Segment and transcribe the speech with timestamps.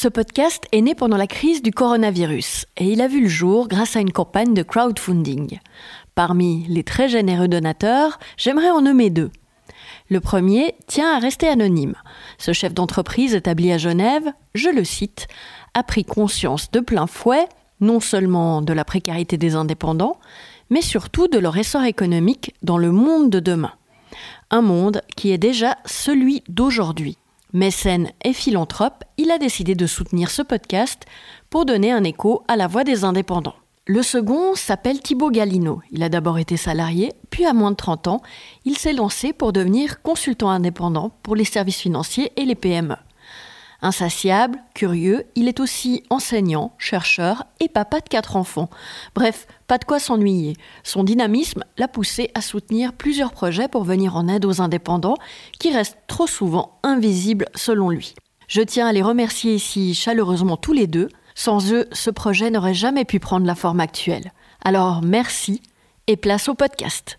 [0.00, 3.66] Ce podcast est né pendant la crise du coronavirus et il a vu le jour
[3.66, 5.58] grâce à une campagne de crowdfunding.
[6.14, 9.32] Parmi les très généreux donateurs, j'aimerais en nommer deux.
[10.08, 11.96] Le premier tient à rester anonyme.
[12.38, 15.26] Ce chef d'entreprise établi à Genève, je le cite,
[15.74, 17.48] a pris conscience de plein fouet
[17.80, 20.20] non seulement de la précarité des indépendants,
[20.70, 23.72] mais surtout de leur essor économique dans le monde de demain.
[24.52, 27.18] Un monde qui est déjà celui d'aujourd'hui.
[27.54, 31.04] Mécène et philanthrope, il a décidé de soutenir ce podcast
[31.48, 33.54] pour donner un écho à la voix des indépendants.
[33.86, 35.80] Le second s'appelle Thibaut Galino.
[35.90, 38.22] Il a d'abord été salarié, puis à moins de 30 ans,
[38.66, 42.96] il s'est lancé pour devenir consultant indépendant pour les services financiers et les PME.
[43.80, 48.70] Insatiable, curieux, il est aussi enseignant, chercheur et papa de quatre enfants.
[49.14, 50.56] Bref, pas de quoi s'ennuyer.
[50.82, 55.16] Son dynamisme l'a poussé à soutenir plusieurs projets pour venir en aide aux indépendants
[55.60, 58.14] qui restent trop souvent invisibles selon lui.
[58.48, 61.08] Je tiens à les remercier ici chaleureusement tous les deux.
[61.36, 64.32] Sans eux, ce projet n'aurait jamais pu prendre la forme actuelle.
[64.64, 65.62] Alors merci
[66.08, 67.16] et place au podcast.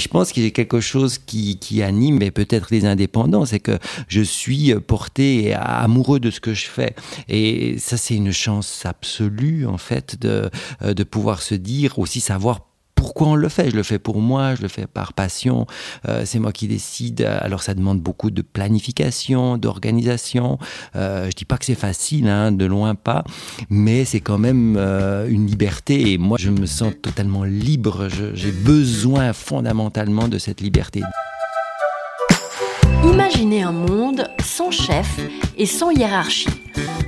[0.00, 4.22] Je pense qu'il y a quelque chose qui, anime peut-être les indépendants, c'est que je
[4.22, 6.94] suis porté amoureux de ce que je fais.
[7.28, 10.50] Et ça, c'est une chance absolue, en fait, de,
[10.82, 12.69] de pouvoir se dire, aussi savoir
[13.00, 13.70] pourquoi on le fait?
[13.70, 15.66] Je le fais pour moi, je le fais par passion.
[16.06, 17.22] Euh, c'est moi qui décide.
[17.22, 20.58] Alors ça demande beaucoup de planification, d'organisation.
[20.96, 23.24] Euh, je dis pas que c'est facile, hein, de loin pas,
[23.70, 26.12] mais c'est quand même euh, une liberté.
[26.12, 28.08] Et moi, je me sens totalement libre.
[28.34, 31.00] J'ai besoin fondamentalement de cette liberté.
[33.02, 35.18] Imaginez un monde sans chef
[35.56, 36.50] et sans hiérarchie.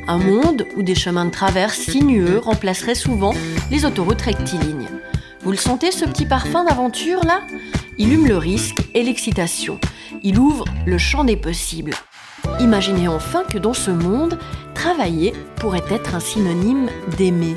[0.08, 3.34] Un monde où des chemins de traverse sinueux remplaceraient souvent
[3.70, 4.88] les autoroutes rectilignes.
[5.44, 7.40] Vous le sentez ce petit parfum d'aventure là?
[7.98, 9.80] Il hume le risque et l'excitation.
[10.22, 11.94] Il ouvre le champ des possibles.
[12.60, 14.38] Imaginez enfin que dans ce monde,
[14.72, 17.56] travailler pourrait être un synonyme d'aimer.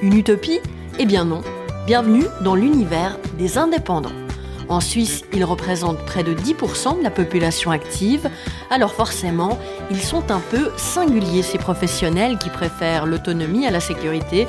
[0.00, 0.60] Une utopie?
[0.98, 1.42] Eh bien non.
[1.86, 4.16] Bienvenue dans l'univers des indépendants.
[4.70, 8.30] En Suisse, ils représentent près de 10% de la population active,
[8.70, 9.58] alors forcément,
[9.90, 14.48] ils sont un peu singuliers ces professionnels qui préfèrent l'autonomie à la sécurité.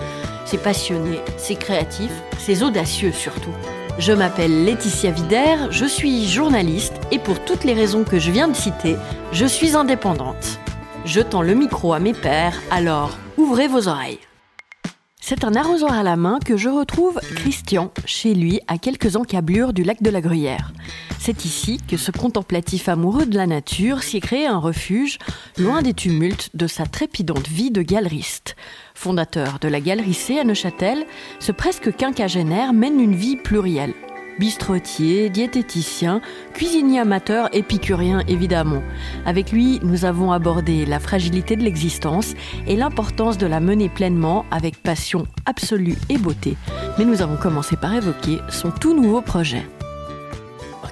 [0.49, 2.09] C'est passionné, c'est créatif,
[2.39, 3.51] c'est audacieux surtout.
[3.99, 8.47] Je m'appelle Laetitia Vider, je suis journaliste et pour toutes les raisons que je viens
[8.47, 8.95] de citer,
[9.33, 10.57] je suis indépendante.
[11.03, 14.19] Je tends le micro à mes pairs, alors ouvrez vos oreilles.
[15.29, 19.73] C'est un arrosoir à la main que je retrouve Christian chez lui à quelques encablures
[19.73, 20.71] du lac de la Gruyère.
[21.19, 25.17] C'est ici que ce contemplatif amoureux de la nature s'y créé un refuge,
[25.57, 28.55] loin des tumultes de sa trépidante vie de galeriste.
[28.95, 31.05] Fondateur de la Galerie C à Neuchâtel,
[31.39, 33.95] ce presque quinquagénaire mène une vie plurielle
[34.39, 36.21] bistrotier, diététicien,
[36.53, 38.81] cuisinier amateur, épicurien évidemment.
[39.25, 42.33] Avec lui, nous avons abordé la fragilité de l'existence
[42.67, 46.57] et l'importance de la mener pleinement avec passion absolue et beauté.
[46.97, 49.65] Mais nous avons commencé par évoquer son tout nouveau projet.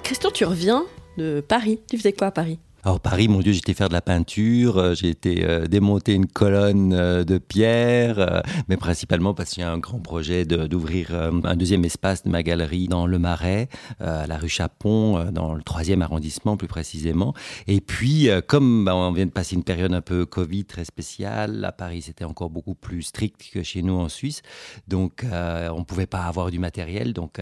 [0.03, 0.83] Christian, tu reviens
[1.17, 1.79] de Paris.
[1.89, 2.59] Tu faisais quoi à Paris?
[2.85, 6.27] Alors Paris, mon Dieu, j'étais faire de la peinture, euh, j'ai été euh, démonter une
[6.27, 11.55] colonne euh, de pierre, mais principalement parce qu'il y a un grand projet d'ouvrir un
[11.55, 13.69] deuxième espace de ma galerie dans le Marais,
[13.99, 17.33] à la rue Chapon, dans le troisième arrondissement plus précisément.
[17.65, 21.65] Et puis, comme bah, on vient de passer une période un peu Covid très spéciale,
[21.65, 24.43] à Paris c'était encore beaucoup plus strict que chez nous en Suisse,
[24.87, 27.13] donc on ne pouvait pas avoir du matériel.
[27.13, 27.41] Donc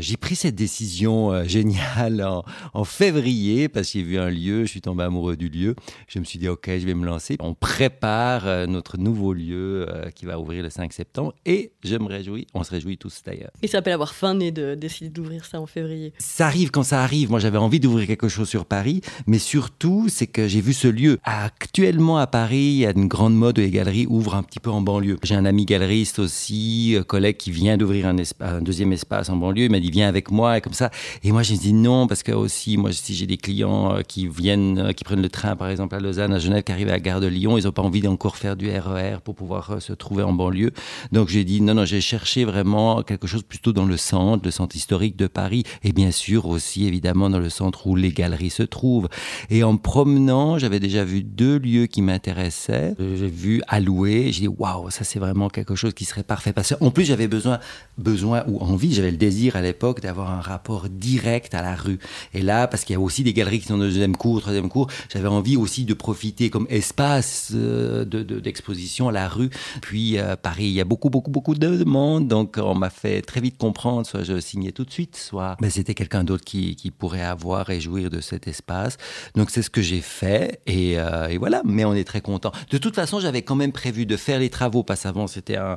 [0.00, 2.26] j'ai pris cette décision géniale
[2.72, 5.74] en février parce que j'ai vu un lieu je suis tombé amoureux du lieu.
[6.08, 7.36] Je me suis dit, OK, je vais me lancer.
[7.40, 11.96] On prépare euh, notre nouveau lieu euh, qui va ouvrir le 5 septembre et je
[11.96, 13.50] me réjouis, on se réjouit tous d'ailleurs.
[13.62, 16.12] Il s'appelle avoir faim et de décider d'ouvrir ça en février.
[16.18, 17.30] Ça arrive quand ça arrive.
[17.30, 20.88] Moi, j'avais envie d'ouvrir quelque chose sur Paris, mais surtout, c'est que j'ai vu ce
[20.88, 21.18] lieu.
[21.24, 24.60] Actuellement, à Paris, il y a une grande mode où les galeries ouvrent un petit
[24.60, 25.18] peu en banlieue.
[25.22, 29.36] J'ai un ami galeriste aussi, euh, collègue qui vient d'ouvrir un, un, deuxième espace en
[29.36, 29.64] banlieue.
[29.64, 30.90] Il m'a dit, viens avec moi, et comme ça.
[31.22, 34.43] Et moi, j'ai dit non, parce que aussi, moi, si j'ai des clients qui viennent
[34.50, 37.00] euh, qui prennent le train, par exemple, à Lausanne, à Genève, qui arrivent à la
[37.00, 39.80] gare de Lyon, ils n'ont pas envie d'encore faire du RER e pour pouvoir euh,
[39.80, 40.72] se trouver en banlieue.
[41.12, 44.50] Donc j'ai dit, non, non, j'ai cherché vraiment quelque chose plutôt dans le centre, le
[44.50, 48.50] centre historique de Paris, et bien sûr aussi, évidemment, dans le centre où les galeries
[48.50, 49.08] se trouvent.
[49.50, 52.94] Et en promenant, j'avais déjà vu deux lieux qui m'intéressaient.
[52.98, 56.52] J'ai vu louer, j'ai dit, waouh, ça c'est vraiment quelque chose qui serait parfait.
[56.52, 57.58] Parce qu'en plus, j'avais besoin,
[57.98, 61.98] besoin ou envie, j'avais le désir à l'époque d'avoir un rapport direct à la rue.
[62.32, 64.68] Et là, parce qu'il y a aussi des galeries qui sont dans le deuxième troisième
[64.68, 69.50] cours, j'avais envie aussi de profiter comme espace euh, d'exposition à la rue.
[69.80, 73.40] Puis Paris, il y a beaucoup, beaucoup, beaucoup de demandes, donc on m'a fait très
[73.40, 76.90] vite comprendre, soit je signais tout de suite, soit ben, c'était quelqu'un d'autre qui, qui,
[76.90, 78.96] pourrait avoir et jouir de cet espace.
[79.34, 82.52] Donc c'est ce que j'ai fait et, et, voilà, mais on est très content.
[82.70, 85.76] De toute façon, j'avais quand même prévu de faire les travaux parce qu'avant c'était un,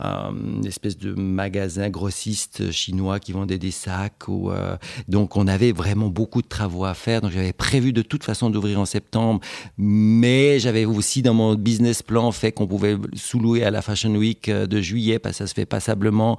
[0.00, 4.28] une espèce de magasin grossiste chinois qui vendait des sacs.
[4.28, 4.76] Ou, euh,
[5.08, 7.20] donc on avait vraiment beaucoup de travaux à faire.
[7.20, 9.40] Donc j'avais prévu de toute façon d'ouvrir en septembre,
[9.76, 14.48] mais j'avais aussi dans mon business plan fait qu'on pouvait sous-louer à la Fashion Week
[14.48, 16.38] euh, de juillet parce que ça se fait passablement.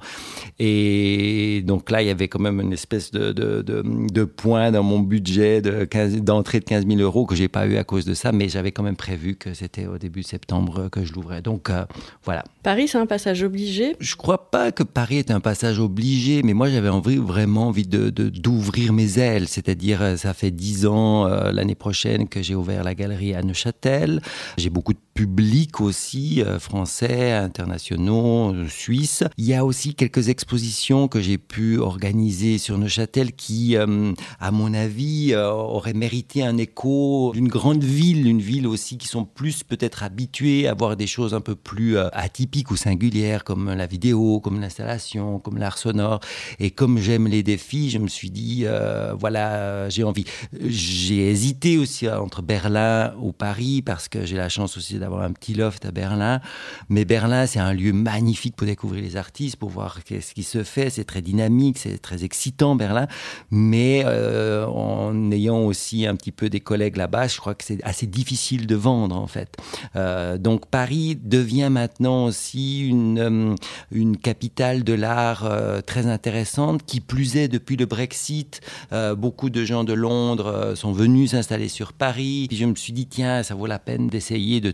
[0.58, 4.82] Et donc là, il y avait quand même une espèce de, de, de, point dans
[4.82, 8.32] mon budget d'entrée de, 15 000 euros que j'ai pas eu à cause de ça,
[8.32, 11.42] mais j'avais quand même prévu que c'était au début septembre que je l'ouvrais.
[11.42, 11.84] Donc euh,
[12.24, 12.44] voilà.
[12.62, 13.96] Paris, c'est un passage obligé?
[14.00, 17.86] Je crois pas que Paris est un passage obligé, mais moi j'avais envie, vraiment envie
[17.86, 19.48] de, d'ouvrir mes ailes.
[19.48, 24.20] C'est-à-dire, euh, ça fait dix ans l'année prochaine que j'ai ouvert la galerie à Neuchâtel.
[24.56, 29.22] J'ai beaucoup public aussi, euh, français, internationaux, suisses.
[29.36, 34.72] Il y a aussi quelques expositions que j'ai pu organiser sur Neuchâtel qui, à mon
[34.72, 40.02] avis, auraient mérité un écho d'une grande ville, une ville aussi qui sont plus peut-être
[40.02, 44.60] habituées à voir des choses un peu plus atypiques ou singulières comme la vidéo, comme
[44.60, 46.20] l'installation, comme l'art sonore.
[46.58, 50.24] Et comme j'aime les défis, je me suis dit, euh, voilà, j'ai envie.
[50.64, 55.32] J'ai hésité aussi entre Berlin ou Paris parce que j'ai la chance aussi d'avoir un
[55.32, 56.40] petit loft à Berlin.
[56.88, 60.62] Mais Berlin, c'est un lieu magnifique pour découvrir les artistes, pour voir ce qui se
[60.62, 60.90] fait.
[60.90, 63.06] C'est très dynamique, c'est très excitant, Berlin.
[63.50, 67.82] Mais euh, en ayant aussi un petit peu des collègues là-bas, je crois que c'est
[67.84, 69.56] assez difficile de vendre, en fait.
[69.96, 73.56] Euh, donc Paris devient maintenant aussi une,
[73.90, 75.48] une capitale de l'art
[75.86, 78.60] très intéressante, qui plus est depuis le Brexit.
[78.92, 82.48] Euh, beaucoup de gens de Londres euh, sont venus s'installer sur Paris.
[82.50, 84.70] Je me suis dit, tiens, ça vaut la peine d'essayer, de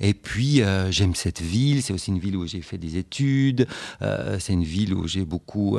[0.00, 1.82] Et puis, euh, j'aime cette ville.
[1.82, 3.66] C'est aussi une ville où j'ai fait des études.
[4.38, 5.78] c'est une ville où j'ai beaucoup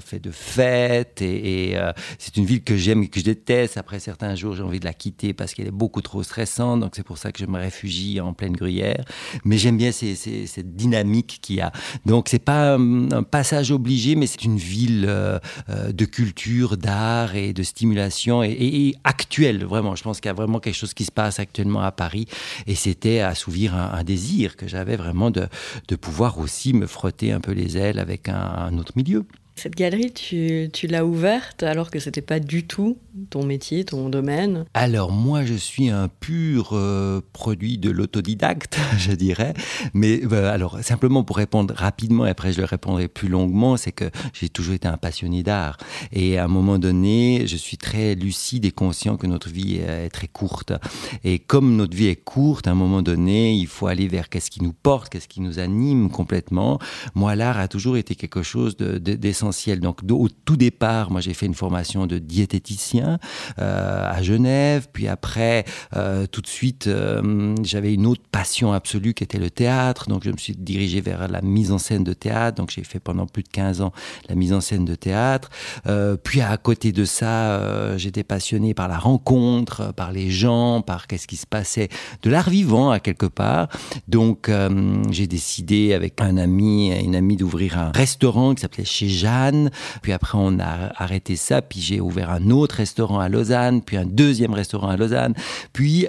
[0.00, 1.22] fait de fêtes.
[1.22, 1.76] Et,
[2.18, 3.76] c'est une ville que j'aime et que je déteste.
[3.76, 6.80] Après certains jours, j'ai envie de la quitter parce qu'elle est beaucoup trop stressante.
[6.80, 9.04] Donc, c'est pour ça que je me réfugie en pleine gruyère.
[9.44, 11.72] Mais j'aime bien cette dynamique qu'il y a.
[12.06, 15.02] Donc, c'est pas un passage obligé, mais c'est une ville
[15.68, 19.94] de culture, d'art et de stimulation et, actuelle, vraiment.
[19.94, 22.26] Je pense qu'il y a vraiment quelque chose qui se passe actuellement à Paris
[22.66, 25.46] et c'était assouvir un, désir que j'avais vraiment de,
[25.88, 29.26] de, pouvoir aussi me frotter un peu les ailes avec un autre milieu.
[29.58, 32.96] Cette galerie, tu, l'as ouverte alors que c'était pas du tout
[33.30, 39.10] ton métier, ton domaine Alors moi, je suis un pur euh, produit de l'autodidacte, je
[39.10, 39.54] dirais.
[39.94, 43.90] Mais euh, alors simplement pour répondre rapidement, et après je le répondrai plus longuement, c'est
[43.90, 45.76] que j'ai toujours été un passionné d'art.
[46.12, 50.10] Et à un moment donné, je suis très lucide et conscient que notre vie est,
[50.10, 50.72] très courte.
[51.24, 54.52] Et comme notre vie est courte, à un moment donné, il faut aller vers qu'est-ce
[54.52, 56.78] qui nous porte, qu'est-ce qui nous anime complètement.
[57.16, 59.47] Moi, l'art a toujours été quelque chose d'essentiel.
[59.80, 63.18] Donc au tout départ, moi j'ai fait une formation de diététicien
[63.58, 65.64] euh, à Genève, puis après
[65.96, 70.24] euh, tout de suite euh, j'avais une autre passion absolue qui était le théâtre, donc
[70.24, 73.26] je me suis dirigé vers la mise en scène de théâtre, donc j'ai fait pendant
[73.26, 73.92] plus de 15 ans
[74.28, 75.48] la mise en scène de théâtre.
[76.24, 81.26] puis à côté de ça, j'étais passionné par la rencontre, par les gens, par qu'est-ce
[81.26, 81.88] qui se passait,
[82.22, 83.68] de l'art vivant à quelque part.
[84.08, 84.50] Donc
[85.10, 89.37] j'ai décidé avec un ami, une amie d'ouvrir un restaurant qui s'appelait Chez Jacques
[90.02, 91.62] puis après, on a arrêté ça.
[91.62, 95.34] Puis j'ai ouvert un autre restaurant à Lausanne, puis un deuxième restaurant à Lausanne.
[95.72, 96.06] Puis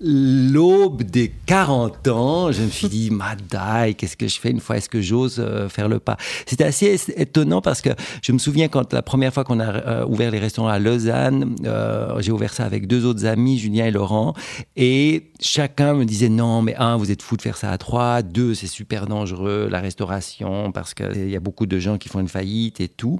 [0.00, 4.76] l'aube des 40 ans, je me suis dit, Madai, qu'est-ce que je fais une fois?
[4.76, 6.16] Est-ce que j'ose euh, faire le pas?
[6.46, 7.90] C'était assez étonnant parce que
[8.22, 11.56] je me souviens quand la première fois qu'on a euh, ouvert les restaurants à Lausanne,
[11.64, 14.34] euh, j'ai ouvert ça avec deux autres amis, Julien et Laurent,
[14.76, 18.22] et chacun me disait, non, mais un, vous êtes fou de faire ça à trois,
[18.22, 22.20] deux, c'est super dangereux, la restauration, parce qu'il y a beaucoup de gens qui font
[22.20, 23.18] une faillite et tout.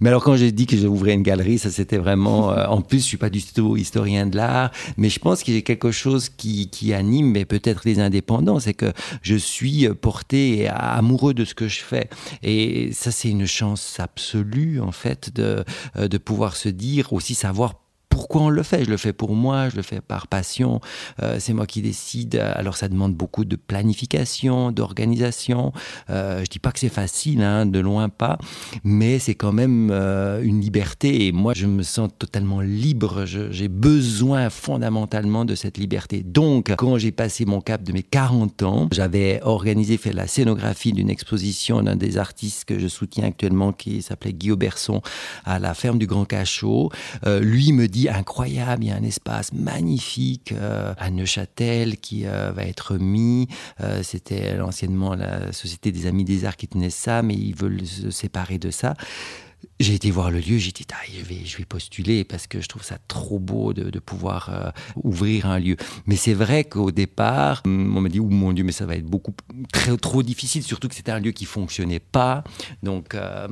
[0.00, 2.48] Mais alors quand j'ai dit que j'ouvrais une galerie, ça c'était vraiment...
[2.48, 5.58] en plus, je suis pas du tout historien de l'art, mais je pense qu'il y
[5.58, 8.92] a quelque chose qui, anime, mais peut-être les indépendants, c'est que
[9.22, 12.08] je suis porté amoureux de ce que je fais.
[12.42, 15.64] Et ça, c'est une chance absolue, en fait, de,
[15.96, 17.83] de pouvoir se dire, aussi savoir
[18.14, 18.84] pourquoi on le fait?
[18.84, 20.80] Je le fais pour moi, je le fais par passion.
[21.20, 22.36] Euh, c'est moi qui décide.
[22.36, 25.72] Alors ça demande beaucoup de planification, d'organisation.
[26.10, 28.38] Euh, je dis pas que c'est facile, hein, de loin pas,
[28.84, 31.26] mais c'est quand même euh, une liberté.
[31.26, 33.24] Et moi, je me sens totalement libre.
[33.26, 36.22] J'ai besoin fondamentalement de cette liberté.
[36.22, 40.92] Donc, quand j'ai passé mon cap de mes 40 ans, j'avais organisé, fait la scénographie
[40.92, 45.02] d'une exposition d'un des artistes que je soutiens actuellement, qui s'appelait Guillaume Berson,
[45.44, 46.92] à la ferme du Grand Cachot.
[47.40, 52.52] lui me dit incroyable, il y a un espace magnifique euh, à Neuchâtel qui euh,
[52.52, 53.48] va être mis.
[53.80, 57.86] Euh, c'était anciennement la Société des Amis des Arts qui tenait ça, mais ils veulent
[57.86, 58.94] se séparer de ça.
[59.80, 62.82] J'ai été voir le lieu, j'ai dit, ah, je, vais, postuler parce que je trouve
[62.82, 64.70] ça trop beau de, pouvoir euh,
[65.02, 65.76] ouvrir un lieu.
[66.06, 69.06] Mais c'est vrai qu'au départ, on m'a dit, oh mon Dieu, mais ça va être
[69.06, 69.34] beaucoup
[69.72, 72.44] très, trop difficile, surtout que c'était un lieu qui fonctionnait pas.
[72.82, 73.46] Donc, euh,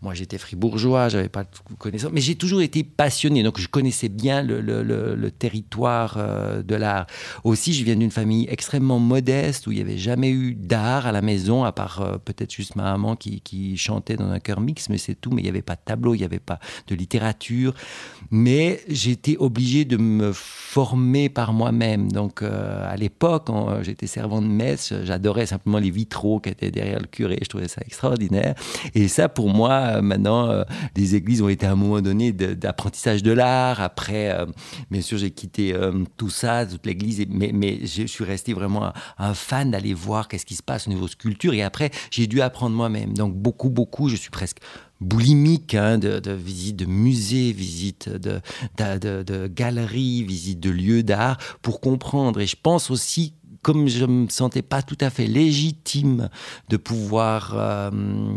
[0.00, 4.08] moi, j'étais fribourgeois, j'avais pas de connaissance, mais j'ai toujours été passionné, donc je connaissais
[4.08, 7.06] bien le, territoire euh, de l'art.
[7.44, 11.12] Aussi, je viens d'une famille extrêmement modeste où il n'y avait jamais eu d'art à
[11.12, 14.98] la maison, à part peut-être juste ma maman qui, chantait dans un chœur mix, mais
[14.98, 15.30] c'est tout.
[15.42, 17.74] Il n'y avait pas de tableau, il n'y avait pas de littérature.
[18.30, 22.10] Mais j'étais obligé de me former par moi-même.
[22.10, 26.70] Donc, euh, à l'époque, quand j'étais servant de messe, j'adorais simplement les vitraux qui étaient
[26.70, 27.38] derrière le curé.
[27.42, 28.54] Je trouvais ça extraordinaire.
[28.94, 30.64] Et ça, pour moi, euh, maintenant, euh,
[30.96, 33.80] les églises ont été à un moment donné d'apprentissage de, l'art.
[33.80, 34.46] Après, euh,
[34.90, 38.92] bien sûr, j'ai quitté euh, tout ça, toute l'église, mais, mais je suis resté vraiment
[39.18, 41.54] un fan d'aller voir qu'est-ce qui se passe au niveau sculpture.
[41.54, 43.14] Et après, j'ai dû apprendre moi-même.
[43.14, 44.58] Donc, beaucoup, beaucoup, je suis presque
[45.02, 48.40] boulimique hein, de, de visites de musées, visites de,
[48.78, 52.40] de, galeries, visites de lieux d'art pour comprendre.
[52.40, 56.28] Et je pense aussi comme je me sentais pas tout à fait légitime
[56.68, 57.90] de pouvoir euh,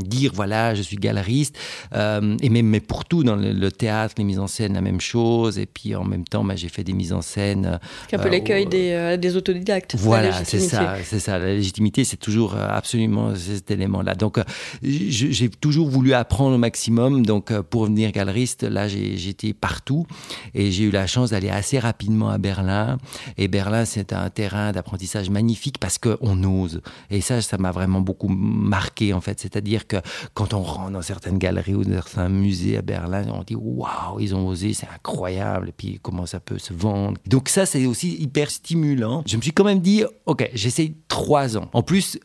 [0.03, 1.57] dire voilà je suis galeriste
[1.93, 4.81] euh, et même mais pour tout dans le, le théâtre les mises en scène la
[4.81, 7.79] même chose et puis en même temps bah, j'ai fait des mises en scène
[8.09, 9.95] C'est un peu Euh, l'écueil des, des autodidactes.
[9.97, 11.39] voilà, c'est ça, c'est ça.
[11.39, 14.13] La légitimité, c'est toujours absolument cet élément-là.
[14.15, 14.43] Donc, euh,
[14.83, 17.25] je- j'ai toujours voulu apprendre au maximum.
[17.25, 20.05] Donc, pour devenir galeriste, là, j'étais partout
[20.53, 22.97] et j'ai eu la chance d'aller assez rapidement à Berlin.
[23.37, 26.81] Et Berlin, c'est un terrain d'apprentissage magnifique parce qu'on ose.
[27.09, 29.39] Et ça, ça m'a vraiment beaucoup marqué, en fait.
[29.39, 29.97] C'est-à-dire que
[30.33, 34.19] quand on rentre dans certaines galeries ou dans certains musées à Berlin, on dit waouh,
[34.19, 35.69] ils ont osé, c'est incroyable.
[35.69, 37.19] Et puis, comment ça peut se vendre.
[37.27, 39.23] Donc, ça, c'est aussi hyper stimulant.
[39.25, 41.69] Je me suis quand même dit, OK, j'essaye trois ans.
[41.73, 42.19] En plus,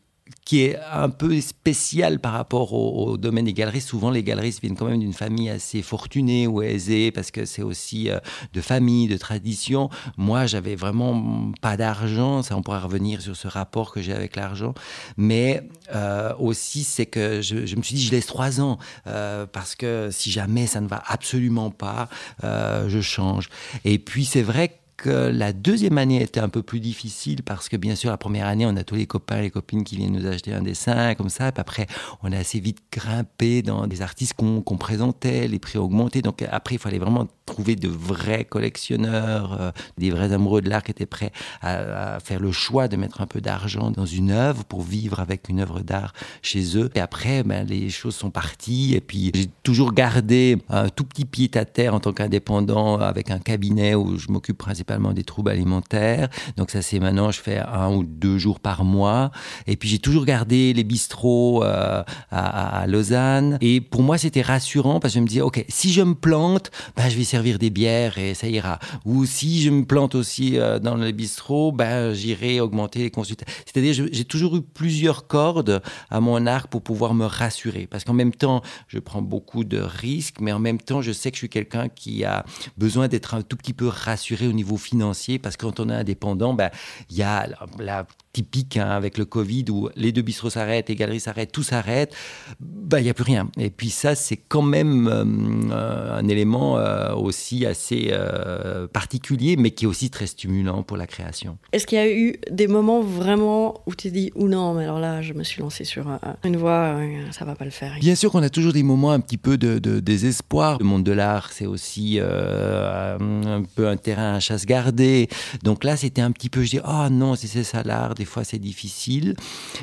[0.50, 3.80] qui est un peu spécial par rapport au, domaine des galeries.
[3.80, 7.62] Souvent, les galeristes viennent quand même d'une famille assez fortunée ou aisée parce que c'est
[7.62, 8.18] aussi euh,
[8.52, 9.90] de famille, de tradition.
[10.16, 12.42] Moi, j'avais vraiment pas d'argent.
[12.42, 14.74] Ça, on pourra revenir sur ce rapport que j'ai avec l'argent.
[15.16, 19.76] Mais euh, aussi, c'est que je, me suis dit, je laisse trois ans euh, parce
[19.76, 22.08] que si jamais ça ne va absolument pas,
[22.42, 23.50] je change.
[23.84, 27.68] Et puis, c'est vrai que que la deuxième année était un peu plus difficile parce
[27.68, 29.96] que bien sûr la première année on a tous les copains et les copines qui
[29.96, 31.50] viennent nous acheter un dessin comme ça.
[31.52, 31.86] Puis après
[32.22, 36.20] on a assez vite grimpé dans des artistes qu'on présentait les prix ont augmenté.
[36.20, 40.82] Donc après il fallait vraiment trouver de vrais collectionneurs euh, des vrais amoureux de l'art
[40.82, 44.30] qui étaient prêts à, à faire le choix de mettre un peu d'argent dans une
[44.30, 46.90] œuvre pour vivre avec une œuvre d'art chez eux.
[46.94, 48.94] Et après ben, les choses sont parties.
[48.94, 53.30] Et puis j'ai toujours gardé un tout petit pied à terre en tant qu'indépendant avec
[53.30, 56.28] un cabinet où je m'occupe principalement des troubles alimentaires.
[56.56, 59.30] Donc ça c'est maintenant, je fais un ou deux jours par mois.
[59.66, 63.58] Et puis j'ai toujours gardé les bistrots euh, à, Lausanne.
[63.60, 66.70] Et pour moi c'était rassurant parce que je me disais, ok, si je me plante,
[66.96, 68.78] ben, je vais servir des bières et ça ira.
[69.04, 73.52] Ou si je me plante aussi euh, dans le bistrot, ben, j'irai augmenter les consultations.
[73.64, 77.86] C'est-à-dire j'ai toujours eu plusieurs cordes à mon arc pour pouvoir me rassurer.
[77.86, 81.30] Parce qu'en même temps, je prends beaucoup de risques, mais en même temps, je sais
[81.30, 82.44] que je suis quelqu'un qui a
[82.76, 85.94] besoin d'être un tout petit peu rassuré au niveau financier, parce que quand on est
[85.94, 86.70] indépendant, ben,
[87.10, 90.88] il y a la, la typique hein, avec le Covid où les deux bistrots s'arrêtent,
[90.88, 92.14] les galeries s'arrêtent, tout s'arrête,
[92.60, 93.48] ben, il n'y a plus rien.
[93.58, 99.72] Et puis ça, c'est quand même euh, un élément euh, aussi assez euh, particulier, mais
[99.72, 101.58] qui est aussi très stimulant pour la création.
[101.72, 104.84] Est-ce qu'il y a eu des moments vraiment où tu t'es dit, ou non, mais
[104.84, 106.96] alors là, je me suis lancé sur un- une voie,
[107.32, 107.94] ça va pas le faire.
[108.00, 110.78] Bien sûr qu'on a toujours des moments un petit peu de, de désespoir.
[110.78, 115.28] Le monde de l'art, c'est aussi un peu un terrain à chasse gardée.
[115.62, 118.26] Donc là, c'était un petit peu, je dis, oh non, si c'est ça l'art, des
[118.26, 119.34] fois c'est difficile.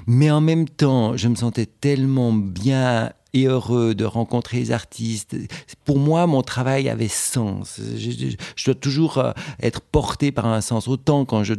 [0.06, 5.36] Mais en même temps, je me sentais tellement bien et heureux de rencontrer les artistes.
[5.86, 7.80] Pour moi, mon travail avait sens.
[7.98, 9.32] Je, dois toujours euh,
[9.62, 10.88] être porté par un sens.
[10.88, 11.54] Autant quand je,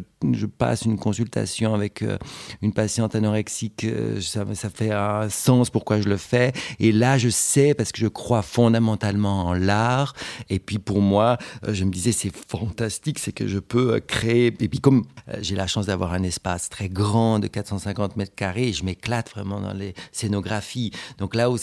[0.47, 2.19] passe une consultation avec euh,
[2.63, 6.53] une patiente anorexique, euh, ça, ça fait un sens pourquoi je le fais.
[6.81, 10.15] Et là, je sais parce que je crois fondamentalement en l'art.
[10.51, 14.47] Et puis pour moi, je me disais, c'est fantastique, c'est que je peux créer.
[14.61, 15.05] Et puis comme
[15.41, 19.61] j'ai la chance d'avoir un espace très grand de 450 mètres carrés, je m'éclate vraiment
[19.61, 20.93] dans les scénographies.
[21.19, 21.58] Donc là aussi,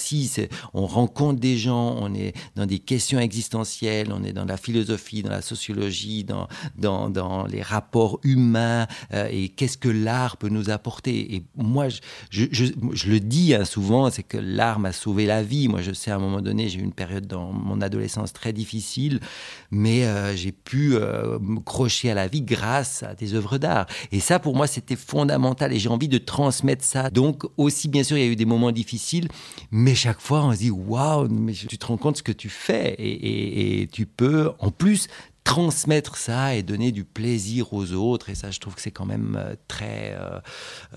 [0.73, 5.23] on rencontre des gens, on est dans des questions existentielles, on est dans la philosophie,
[5.23, 6.47] dans la sociologie, dans,
[6.77, 11.35] dans, dans les rapports humains, euh, et qu'est-ce que l'art peut nous apporter.
[11.35, 11.99] Et moi, je,
[12.29, 15.67] je, je, le dis hein, souvent, c'est que l'art m'a sauvé la vie.
[15.67, 18.53] Moi, je sais, à un moment donné, j'ai eu une période dans mon adolescence très
[18.53, 19.19] difficile,
[19.71, 23.85] mais euh, j'ai pu euh, me crocher à la vie grâce à des œuvres d'art.
[24.11, 27.09] Et ça, pour moi, c'était fondamental, et j'ai envie de transmettre ça.
[27.09, 29.27] Donc, aussi, bien sûr, il y a eu des moments difficiles,
[29.93, 32.93] chaque fois, on se dit, waouh, mais tu te rends compte ce que tu fais,
[32.97, 35.07] et, et tu peux, en plus,
[35.45, 38.29] transmettre ça et donner du plaisir aux autres.
[38.29, 40.17] Et ça, je trouve que c'est quand même euh, très.
[40.19, 40.39] Euh,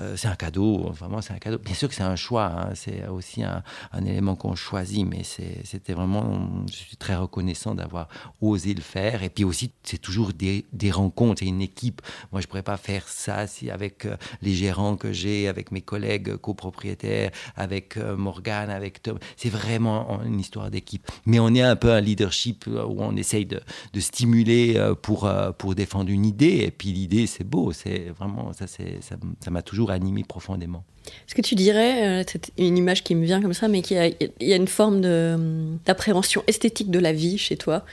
[0.01, 1.59] euh, c'est un cadeau, vraiment, c'est un cadeau.
[1.59, 2.71] Bien sûr que c'est un choix, hein.
[2.75, 3.63] c'est aussi un,
[4.07, 6.65] élément qu'on choisit, mais c'était vraiment.
[6.67, 8.09] Je suis très reconnaissant d'avoir
[8.41, 9.23] osé le faire.
[9.23, 12.01] Et puis aussi, c'est toujours des, des rencontres, et une équipe.
[12.33, 14.09] Moi, je pourrais pas faire ça si avec
[14.41, 19.19] les gérants que j'ai, avec mes collègues copropriétaires, avec Morgane, avec Tom.
[19.37, 21.07] C'est vraiment une histoire d'équipe.
[21.27, 23.61] Mais on est un peu un leadership où on essaye de
[24.01, 26.65] stimuler euh, pour, euh, pour défendre une idée.
[26.67, 27.73] Et puis l'idée, c'est beau.
[27.73, 30.85] C'est vraiment, ça, ça m'a toujours animé profondément.
[31.27, 33.97] Est-ce que tu dirais, euh, c'est une image qui me vient comme ça, mais qu'il
[33.97, 35.01] y, y, a une forme
[35.87, 37.85] d'appréhension esthétique de la vie chez toi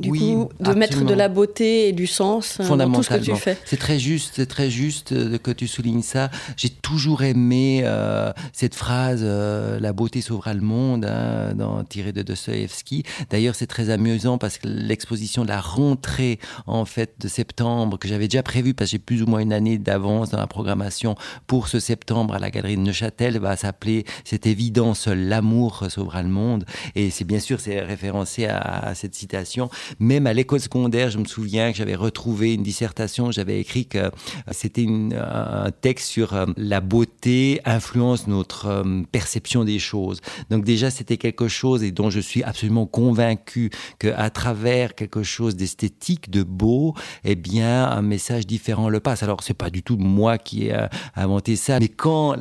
[0.00, 3.20] du coup, de mettre de la beauté et du sens euh, dans tout ce que
[3.20, 3.56] tu fais.
[3.64, 6.30] C'est très juste, c'est très juste euh, que tu soulignes ça.
[6.56, 12.22] J'ai toujours aimé euh, cette phrase "La beauté sauvera le monde", hein, dans, tirée de
[12.22, 13.04] Dostoevsky.
[13.30, 18.08] D'ailleurs, c'est très amusant parce que l'exposition de la rentrée en fait de septembre que
[18.08, 21.14] j'avais déjà prévue parce que j'ai plus ou moins une année d'avance dans la programmation
[21.46, 26.22] pour ce septembre à la galerie de Neuchâtel va s'appeler "C'est évident, seul l'amour sauvera
[26.22, 26.64] le monde".
[26.94, 31.18] Et c'est bien sûr c'est référencé à, à cette citation même à l'école secondaire, je
[31.18, 34.10] me souviens que j'avais retrouvé une dissertation, j'avais écrit que euh,
[34.50, 40.20] c'était un texte sur euh, la beauté influence notre euh, perception des choses.
[40.50, 45.56] Donc déjà, c'était quelque chose et dont je suis absolument convaincu qu'à travers quelque chose
[45.56, 49.22] d'esthétique, de beau, eh bien, un message différent le passe.
[49.22, 50.86] Alors, c'est pas du tout moi qui ai
[51.16, 52.36] inventé ça, mais quand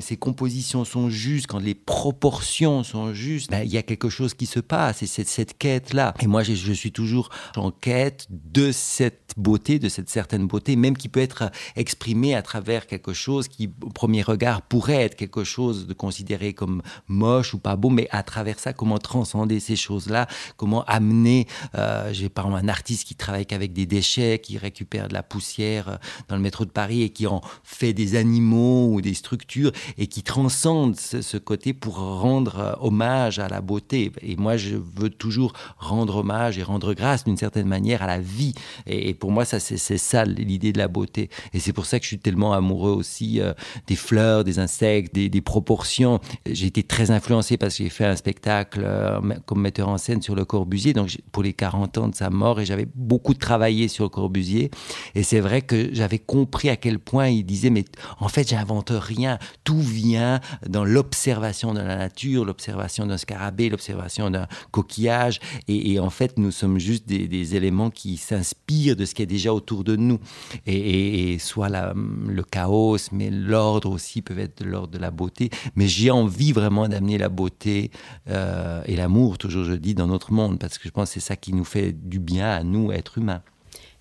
[0.00, 4.34] ces compositions sont justes, quand les proportions sont justes, ben, il y a quelque chose
[4.34, 6.14] qui se passe et c'est cette quête-là.
[6.20, 10.76] Et moi, j'ai je suis toujours en quête de cette beauté, de cette certaine beauté,
[10.76, 15.16] même qui peut être exprimée à travers quelque chose qui, au premier regard, pourrait être
[15.16, 19.60] quelque chose de considéré comme moche ou pas beau, mais à travers ça, comment transcender
[19.60, 24.38] ces choses-là, comment amener, euh, j'ai par exemple un artiste qui travaille avec des déchets,
[24.38, 25.96] qui récupère de la poussière euh,
[26.28, 30.06] dans le métro de Paris et qui en fait des animaux ou des structures et
[30.06, 34.12] qui transcende ce, ce côté pour rendre euh, hommage à la beauté.
[34.22, 38.54] Et moi, je veux toujours rendre hommage rendre grâce d'une certaine manière à la vie.
[38.86, 41.30] Et, pour moi, ça, c'est ça l'idée de la beauté.
[41.52, 43.52] Et c'est pour ça que je suis tellement amoureux aussi euh,
[43.86, 46.20] des fleurs, des insectes, des, proportions.
[46.46, 50.20] J'ai été très influencé parce que j'ai fait un spectacle euh, comme metteur en scène
[50.20, 53.88] sur le Corbusier, donc pour les 40 ans de sa mort, et j'avais beaucoup travaillé
[53.88, 54.70] sur le Corbusier.
[55.14, 57.84] Et c'est vrai que j'avais compris à quel point il disait, mais
[58.18, 59.38] en fait, j'invente rien.
[59.64, 65.40] Tout vient dans l'observation de la nature, l'observation d'un scarabée, l'observation d'un coquillage.
[65.68, 69.26] Et, et en fait, nous sommes juste des, éléments qui s'inspirent de ce qui est
[69.26, 70.18] déjà autour de nous.
[70.66, 75.50] Et, soit le chaos, mais l'ordre aussi peut être l'ordre de la beauté.
[75.76, 77.90] Mais j'ai envie vraiment d'amener la beauté
[78.28, 81.20] euh, et l'amour, toujours je dis, dans notre monde, parce que je pense que c'est
[81.20, 83.42] ça qui nous fait du bien à nous, êtres humains.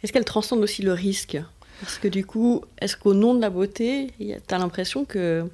[0.02, 1.38] Est-ce qu'elle transcende aussi le risque?
[1.82, 5.50] Parce que du coup, est-ce qu'au nom de la beauté, tu as l'impression que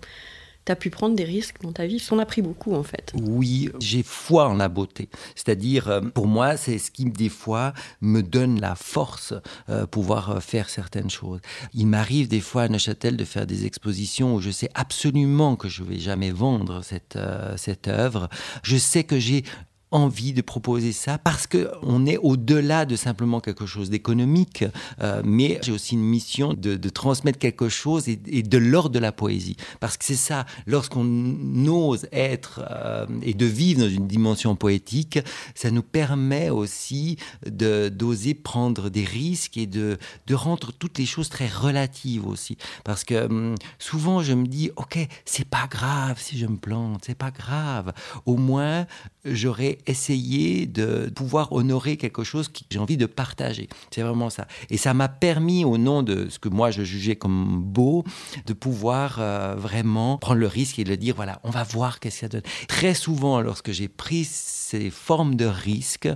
[0.66, 2.06] tu as pu prendre des risques dans ta vie.
[2.12, 3.14] On a pris beaucoup, en fait.
[3.16, 5.10] Oui, j'ai foi en la beauté.
[5.36, 9.34] C'est-à-dire, euh, pour moi, c'est ce qui, des fois, me donne la force
[9.70, 11.40] euh, pouvoir euh, faire certaines choses.
[11.74, 15.70] Il m'arrive, des fois, à Neuchâtel, de faire des expositions où je sais absolument que
[15.70, 17.18] je vais jamais vendre cette,
[17.58, 18.30] cette œuvre.
[18.64, 19.44] Je sais que j'ai
[19.92, 24.66] envie de proposer ça parce que on est au-delà de simplement quelque chose d'économique,
[25.02, 29.12] euh, mais j'ai aussi une mission de, transmettre quelque chose et, de l'ordre de la
[29.12, 29.58] poésie.
[29.80, 35.20] Parce que c'est ça, lorsqu'on ose être euh, et de vivre dans une dimension poétique,
[35.56, 41.30] ça nous permet aussi d'oser prendre des risques et de, de rendre toutes les choses
[41.30, 42.58] très relatives aussi.
[42.84, 47.04] Parce que hum, souvent je me dis, ok, c'est pas grave si je me plante,
[47.06, 47.94] c'est pas grave.
[48.26, 48.86] Au moins,
[49.26, 53.68] j'aurais essayé de pouvoir honorer quelque chose que j'ai envie de partager.
[53.92, 54.48] C'est vraiment ça.
[54.70, 58.04] Et ça m'a permis, au nom de ce que moi je jugeais comme beau,
[58.46, 62.16] de pouvoir euh, vraiment prendre le risque et de dire, voilà, on va voir qu'est-ce
[62.16, 62.44] que ça donne.
[62.68, 66.08] Très souvent, lorsque j'ai pris ces formes de risque,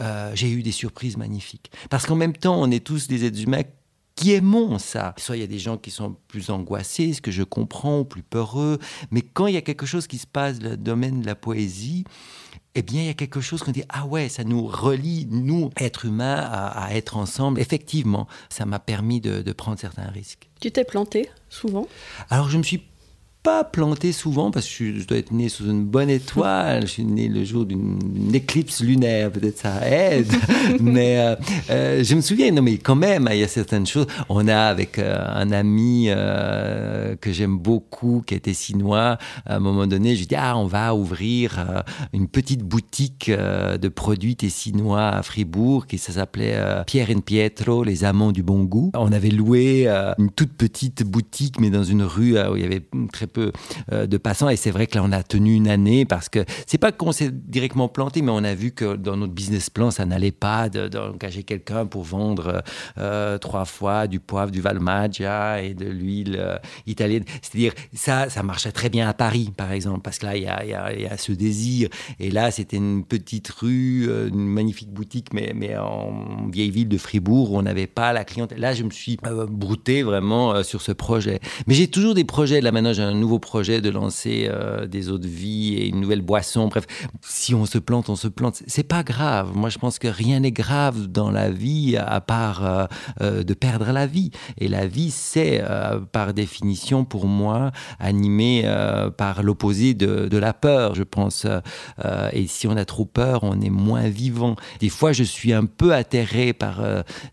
[0.00, 1.70] euh, j'ai eu des surprises magnifiques.
[1.88, 3.62] Parce qu'en même temps, on est tous des êtres humains
[4.20, 5.14] qui aimons ça.
[5.16, 8.22] Soit il y a des gens qui sont plus angoissés, ce que je comprends, plus
[8.22, 8.78] peureux,
[9.10, 11.34] mais quand il y a quelque chose qui se passe dans le domaine de la
[11.34, 12.04] poésie,
[12.74, 15.70] eh bien, il y a quelque chose qu'on dit, ah ouais, ça nous relie, nous,
[15.76, 17.60] êtres humains, à, être ensemble.
[17.60, 20.48] Effectivement, ça m'a permis de, de prendre certains risques.
[20.60, 21.88] Tu t'es planté souvent?
[22.28, 22.82] Alors, je me suis
[23.42, 26.82] pas planté souvent parce que je dois être né sous une bonne étoile.
[26.82, 30.30] Je suis né le jour d'une éclipse lunaire, peut-être ça aide.
[30.80, 31.36] mais euh,
[31.70, 34.06] euh, je me souviens, non mais quand même, il y a certaines choses.
[34.28, 36.08] On a avec euh, un ami
[37.20, 39.16] que j'aime beaucoup, qui était chinois.
[39.46, 43.88] À un moment donné, je lui dis ah on va ouvrir une petite boutique de
[43.88, 48.90] produits tessinois à Fribourg qui ça s'appelait Pierre and Pietro, les amants du bon goût.
[48.94, 52.82] On avait loué une toute petite boutique mais dans une rue où il y avait
[53.12, 53.52] très peu
[53.92, 54.48] euh, de passants.
[54.48, 57.12] Et c'est vrai que là, on a tenu une année parce que c'est pas qu'on
[57.12, 60.68] s'est directement planté, mais on a vu que dans notre business plan, ça n'allait pas
[60.68, 62.62] d'engager quelqu'un pour vendre
[62.98, 67.24] euh, trois fois du poivre, du Valmaggia et de l'huile euh, italienne.
[67.42, 70.46] C'est-à-dire, ça, ça marchait très bien à Paris, par exemple, parce que là, il y
[70.46, 71.88] a, y a, ce désir.
[72.18, 76.98] Et là, c'était une petite rue, une magnifique boutique, mais, mais en vieille ville de
[76.98, 78.60] Fribourg, où on n'avait pas la clientèle.
[78.60, 81.40] Là, je me suis brouté vraiment sur ce projet.
[81.66, 82.60] Mais j'ai toujours des projets.
[82.60, 86.00] Là, maintenant, j'ai un nouveau projet de lancer euh, des eaux de vie et une
[86.00, 86.66] nouvelle boisson.
[86.68, 86.86] Bref,
[87.22, 88.62] si on se plante, on se plante.
[88.66, 89.52] C'est pas grave.
[89.54, 92.86] Moi, je pense que rien n'est grave dans la vie à part euh,
[93.20, 94.30] euh, de perdre la vie.
[94.58, 95.62] Et la vie, c'est
[96.12, 98.64] par définition pour moi animée
[99.16, 101.46] par l'opposé de, de, la peur, je pense.
[102.32, 104.56] et si on a trop peur, on est moins vivant.
[104.80, 106.80] Des fois, je suis un peu atterré par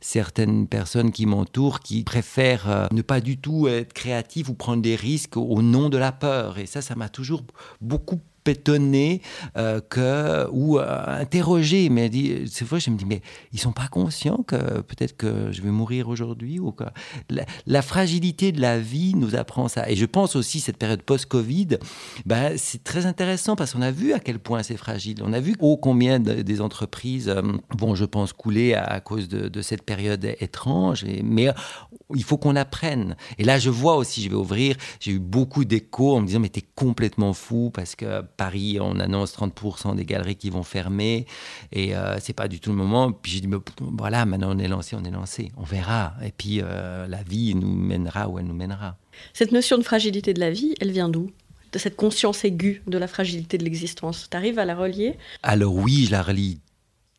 [0.01, 4.95] certaines personnes qui m'entourent qui préfèrent ne pas du tout être créatifs ou prendre des
[4.95, 6.57] risques au nom de la peur.
[6.57, 7.43] Et ça, ça m'a toujours
[7.81, 9.21] beaucoup étonné
[9.57, 11.89] euh, que, ou euh, interrogé.
[11.89, 12.09] Mais
[12.49, 13.21] c'est vrai, je me dis, mais
[13.53, 16.91] ils sont pas conscients que peut-être que je vais mourir aujourd'hui ou quoi.
[17.65, 19.89] La, fragilité de la vie nous apprend ça.
[19.89, 21.77] Et je pense aussi cette période post-Covid,
[22.25, 25.21] ben, c'est très intéressant parce qu'on a vu à quel point c'est fragile.
[25.23, 27.41] On a vu ô combien des entreprises euh,
[27.77, 31.05] vont, je pense, couler à, cause de, cette période étrange.
[31.23, 31.49] Mais
[32.15, 33.15] il faut qu'on apprenne.
[33.37, 36.39] Et là, je vois aussi, je vais ouvrir, j'ai eu beaucoup d'échos en me disant,
[36.39, 41.25] mais t'es complètement fou parce que Paris, on annonce 30% des galeries qui vont fermer
[41.71, 43.11] et euh, c'est pas du tout le moment.
[43.11, 46.13] Puis j'ai dit, voilà, maintenant on est lancé, on est lancé, on verra.
[46.23, 48.97] Et puis euh, la vie nous mènera où elle nous mènera.
[49.33, 51.31] Cette notion de fragilité de la vie, elle vient d'où?
[51.73, 54.29] De cette conscience aiguë de la fragilité de l'existence?
[54.29, 55.17] Tu arrives à la relier?
[55.43, 56.59] Alors oui, je la relie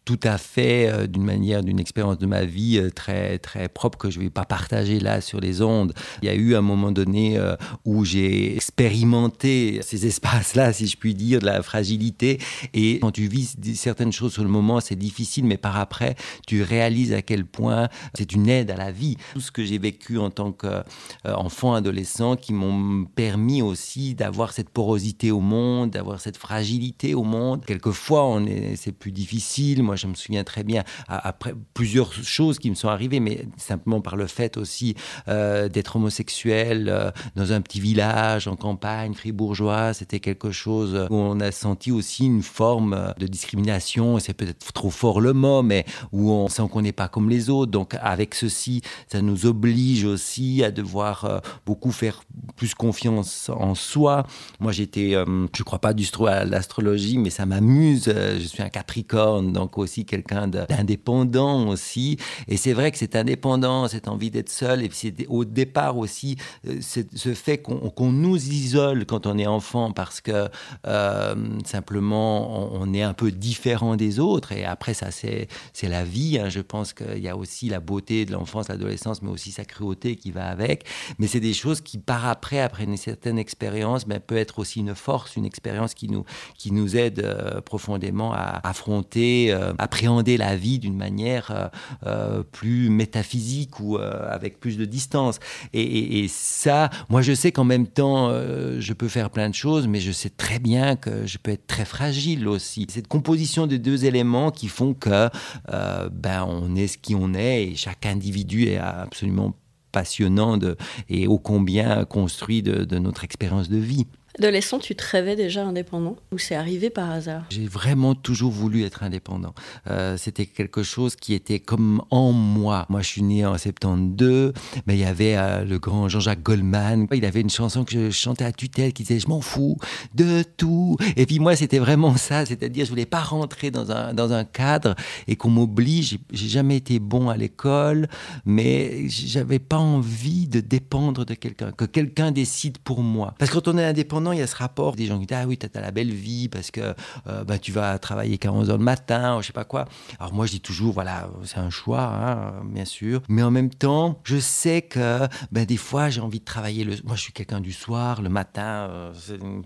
[0.08, 3.98] tout à fait euh, d'une manière, d'une expérience de ma vie euh, très, très propre
[3.98, 5.92] que je ne vais pas partager là sur les ondes.
[6.22, 10.96] Il y a eu un moment donné euh, où j'ai expérimenté ces espaces-là, si je
[10.96, 12.40] puis dire, de la fragilité.
[12.72, 16.14] Et quand tu vis certaines choses sur le moment, c'est difficile, mais par après,
[16.46, 19.18] tu réalises à quel point c'est une aide à la vie.
[19.34, 24.70] Tout ce que j'ai vécu en tant qu'enfant, adolescent, qui m'ont permis aussi d'avoir cette
[24.70, 27.62] porosité au monde, d'avoir cette fragilité au monde.
[27.66, 28.40] Quelquefois,
[28.76, 29.82] c'est plus difficile.
[29.82, 34.00] Moi, je me souviens très bien, après plusieurs choses qui me sont arrivées, mais simplement
[34.00, 34.94] par le fait aussi
[35.28, 41.14] euh, d'être homosexuel euh, dans un petit village en campagne fribourgeois, c'était quelque chose où
[41.14, 45.84] on a senti aussi une forme de discrimination, c'est peut-être trop fort le mot, mais
[46.12, 47.70] où on sent qu'on n'est pas comme les autres.
[47.70, 52.22] Donc avec ceci, ça nous oblige aussi à devoir euh, beaucoup faire
[52.56, 54.26] plus confiance en soi.
[54.60, 55.14] Moi, j'étais,
[55.56, 58.04] je crois pas du tout à l'astrologie, mais ça m'amuse.
[58.06, 62.18] Je suis un Capricorne, donc aussi quelqu'un d'indépendant aussi.
[62.46, 66.36] Et c'est vrai que cette indépendance, cette envie d'être seul, et c'est au départ aussi
[66.66, 70.48] euh, ce fait qu'on nous isole quand on est enfant parce que
[70.86, 74.52] euh, simplement on, est un peu différent des autres.
[74.52, 75.48] Et après ça, c'est
[75.82, 76.38] la vie.
[76.38, 76.48] Hein.
[76.48, 80.16] Je pense qu'il y a aussi la beauté de l'enfance, l'adolescence, mais aussi sa cruauté
[80.16, 80.84] qui va avec.
[81.18, 84.80] Mais c'est des choses qui, par après, après une certaine expérience, ben, peut être aussi
[84.80, 86.24] une force, une expérience qui nous,
[86.56, 91.68] qui nous aide euh, profondément à affronter appréhender la vie d'une manière euh,
[92.06, 95.38] euh, plus métaphysique ou euh, avec plus de distance.
[95.72, 100.00] Et, ça, moi je sais qu'en même temps, je peux faire plein de choses, mais
[100.00, 102.86] je sais très bien que je peux être très fragile aussi.
[102.90, 105.28] Cette composition de deux éléments qui font que
[105.68, 109.54] ben, on est ce qui on est et chaque individu est absolument
[109.92, 110.76] passionnant de,
[111.08, 114.06] et ô combien construit de notre expérience de vie.
[114.36, 117.44] Adolescent, tu te rêvais déjà indépendant ou c'est arrivé par hasard?
[117.50, 119.54] J'ai vraiment toujours voulu être indépendant.
[119.88, 122.86] Euh, c'était quelque chose qui était comme en moi.
[122.88, 124.52] Moi, je suis né en 72,
[124.86, 127.08] mais il y avait euh, le grand Jean-Jacques Goldman.
[127.12, 129.76] Il avait une chanson que je chantais à tutelle qui disait Je m'en fous
[130.14, 130.96] de tout.
[131.16, 132.44] Et puis moi, c'était vraiment ça.
[132.46, 134.94] C'est-à-dire, je voulais pas rentrer dans un, dans un cadre
[135.26, 136.18] et qu'on m'oblige.
[136.32, 138.08] J'ai jamais été bon à l'école,
[138.44, 143.34] mais j'avais pas envie de dépendre de quelqu'un, que quelqu'un décide pour moi.
[143.38, 145.38] Parce que quand on est indépendant, il y a ce rapport des gens qui disent
[145.40, 146.94] Ah oui, tu as la belle vie parce que
[147.26, 149.86] euh, bah, tu vas travailler qu'à 11h le matin, ou je sais pas quoi.
[150.18, 153.22] Alors moi, je dis toujours Voilà, c'est un choix, hein, bien sûr.
[153.28, 156.84] Mais en même temps, je sais que ben, des fois, j'ai envie de travailler.
[156.84, 156.96] Le...
[157.04, 158.88] Moi, je suis quelqu'un du soir, le matin.
[158.90, 159.12] Euh,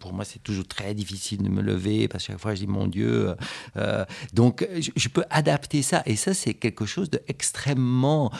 [0.00, 2.66] pour moi, c'est toujours très difficile de me lever parce que chaque fois, je dis
[2.66, 3.34] Mon Dieu.
[3.76, 6.02] Euh, donc, je, peux adapter ça.
[6.06, 8.30] Et ça, c'est quelque chose d'extrêmement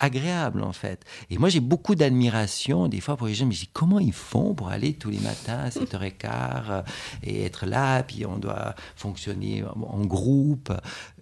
[0.00, 1.04] agréable, en fait.
[1.30, 3.46] Et moi, j'ai beaucoup d'admiration des fois pour les gens.
[3.46, 6.84] Mais je dis Comment ils font pour aller tous les matins à 7h15
[7.22, 10.72] et être là, puis on doit fonctionner en groupe.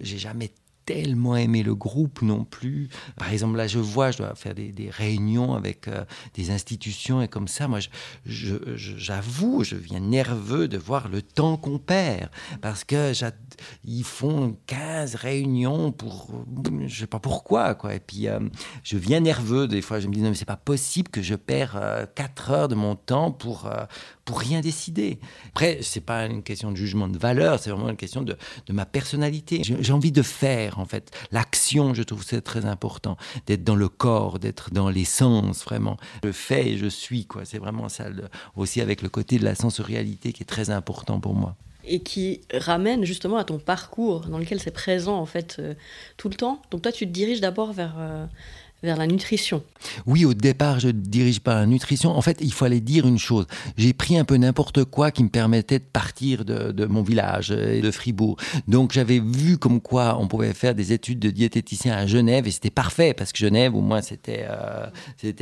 [0.01, 0.51] J'ai jamais
[0.85, 2.89] tellement aimé le groupe non plus.
[3.17, 7.29] Par exemple, là, je vois, je dois faire des, réunions avec euh, des institutions et
[7.29, 7.79] comme ça, moi,
[8.27, 13.13] j'avoue, je, viens nerveux de voir le temps qu'on perd parce que
[13.85, 16.31] ils font 15 réunions pour,
[16.87, 17.95] je sais pas pourquoi, quoi.
[17.95, 18.41] Et puis, euh,
[18.83, 20.01] je viens nerveux des fois.
[20.01, 22.75] Je me dis non, mais c'est pas possible que je perds 4 euh, heures de
[22.75, 23.71] mon temps pour
[24.25, 25.19] pour rien décider.
[25.49, 28.73] Après, c'est pas une question de jugement de valeur, c'est vraiment une question de, de
[28.73, 29.63] ma personnalité.
[29.63, 31.11] J'ai envie de faire, en fait.
[31.31, 33.17] L'action, je trouve c'est très important.
[33.47, 35.97] D'être dans le corps, d'être dans les sens, vraiment.
[36.25, 37.45] Je fais et je suis, quoi.
[37.45, 38.07] C'est vraiment ça.
[38.57, 41.57] aussi avec le côté de la sensorialité qui est très important pour moi
[41.87, 45.75] et qui ramène justement à ton parcours dans lequel c'est présent en fait euh,
[46.17, 46.63] tout le temps.
[46.71, 48.27] Donc toi tu te diriges d'abord vers euh,
[48.85, 49.63] vers la nutrition.
[50.07, 52.11] Oui, au départ, je dirige par la nutrition.
[52.11, 53.47] En fait, il aller dire une chose.
[53.77, 57.81] J'ai pris un peu n'importe quoi qui me permettait de partir de, mon village, et
[57.81, 58.37] de Fribourg.
[58.69, 62.51] Donc, j'avais vu comme quoi on pouvait faire des études de diététicien à Genève et
[62.51, 64.87] c'était parfait parce que Genève, au moins, c'était euh,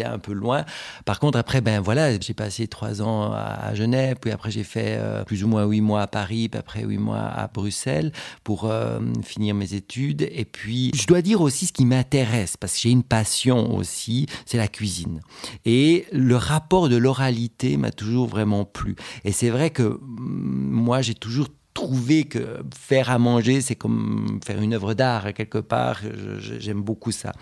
[0.05, 0.64] un peu loin.
[1.05, 4.96] Par contre, après, ben voilà, j'ai passé trois ans à, Genève, puis après, j'ai fait
[4.98, 8.12] euh, plus ou moins huit mois à Paris, puis après huit mois à Bruxelles
[8.44, 10.22] pour euh, finir mes études.
[10.33, 14.27] Et puis, je dois dire aussi ce qui m'intéresse parce que j'ai une passion aussi,
[14.47, 15.21] c'est la cuisine.
[15.64, 18.97] Et le rapport de l'oralité m'a toujours vraiment plu.
[19.25, 24.40] Et c'est vrai que mm, moi, j'ai toujours trouvé que faire à manger, c'est comme
[24.45, 26.01] faire une œuvre d'art quelque part.
[26.38, 27.33] J'aime beaucoup ça.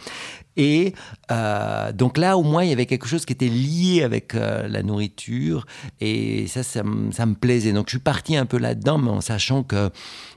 [0.61, 0.93] Et
[1.33, 4.69] euh, donc là, au moins, il y avait quelque chose qui était lié avec euh,
[4.69, 5.67] la nourriture.
[6.03, 7.73] Et ça, ça, me plaisait.
[7.73, 9.89] Donc je suis parti un peu là-dedans, mais en sachant que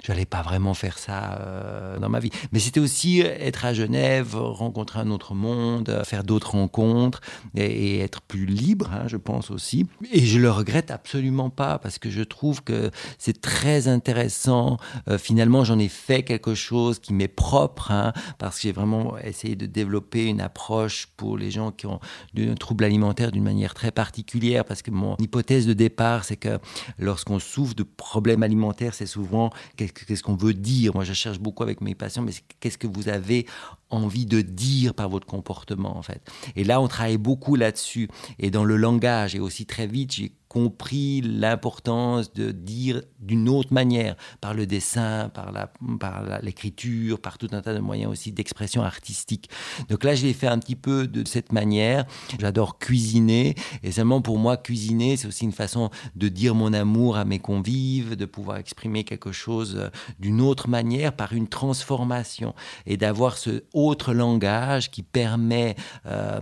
[0.02, 2.30] je n'allais pas vraiment faire ça euh, dans ma vie.
[2.54, 7.20] Mais c'était aussi être à Genève, rencontrer un autre monde, faire d'autres rencontres
[7.56, 9.88] et, être plus libre, hein, je pense aussi.
[10.14, 14.78] Et je le regrette absolument pas parce que je trouve que c'est très intéressant.
[15.18, 19.56] finalement, j'en ai fait quelque chose qui m'est propre hein, parce que j'ai vraiment essayé
[19.56, 22.00] de développer une approche pour les gens qui ont
[22.38, 26.60] un trouble alimentaire d'une manière très particulière, parce que mon hypothèse de départ, c'est que
[27.00, 30.94] lorsqu'on souffre de problèmes alimentaires, c'est souvent qu'est-ce qu'on veut dire.
[30.94, 33.48] Moi, je cherche beaucoup avec mes patients, mais qu'est-ce que vous avez
[33.90, 36.22] envie de dire par votre comportement, en fait.
[36.56, 38.10] Et là, on travaille beaucoup là-dessus.
[38.40, 43.74] Et dans le langage, et aussi très vite, j'ai compris l'importance de dire d'une autre
[43.74, 48.32] manière, par le dessin, par, la, par l'écriture, par tout un tas de moyens aussi
[48.32, 49.50] d'expression artistique.
[49.90, 52.06] Donc là, je l'ai fait un petit peu de cette manière.
[52.40, 57.18] J'adore cuisiner, et seulement pour moi, cuisiner, c'est aussi une façon de dire mon amour
[57.18, 59.90] à mes convives, de pouvoir exprimer quelque chose euh,
[60.20, 62.54] d'une autre manière, par une transformation,
[62.86, 66.40] et d'avoir ce autre langage qui permet, euh,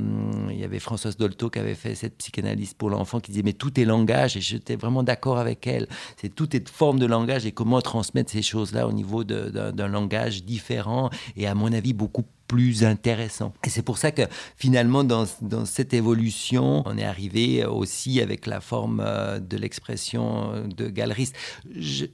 [0.50, 3.54] il y avait Françoise Dolto qui avait fait cette psychanalyse pour l'enfant, qui disait, mais
[3.54, 5.88] tout est langage et j'étais vraiment d'accord avec elle.
[6.18, 10.44] C'est tout est forme de langage et comment transmettre ces choses-là au niveau d'un langage
[10.44, 12.41] différent et à mon avis beaucoup plus
[12.84, 13.54] intéressant.
[13.66, 14.24] Et c'est pour ça que
[14.58, 20.52] finalement, dans, dans, cette évolution, on est arrivé aussi avec la forme euh, de l'expression
[20.76, 21.36] de galeriste.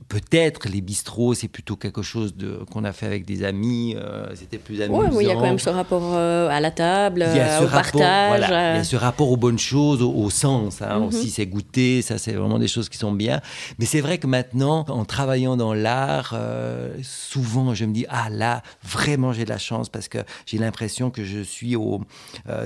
[0.08, 2.34] Peut-être les bistrots, c'est plutôt quelque chose
[2.72, 5.10] qu'on a fait avec des amis, euh, c'était plus amusant.
[5.12, 8.46] Oui, il y a quand même ce rapport euh, à la table, au partage.
[8.48, 10.82] Il y a ce rapport aux bonnes choses, au, sens.
[10.82, 11.06] Hein, mhm.
[11.06, 13.42] Aussi, c'est goûter, ça, c'est vraiment des choses qui sont bien.
[13.80, 16.36] Mais c'est vrai que maintenant, en travaillant dans l'art,
[17.02, 21.10] souvent, je me dis, ah là, vraiment, j'ai de la chance parce que j'ai l'impression
[21.10, 22.02] que je suis au,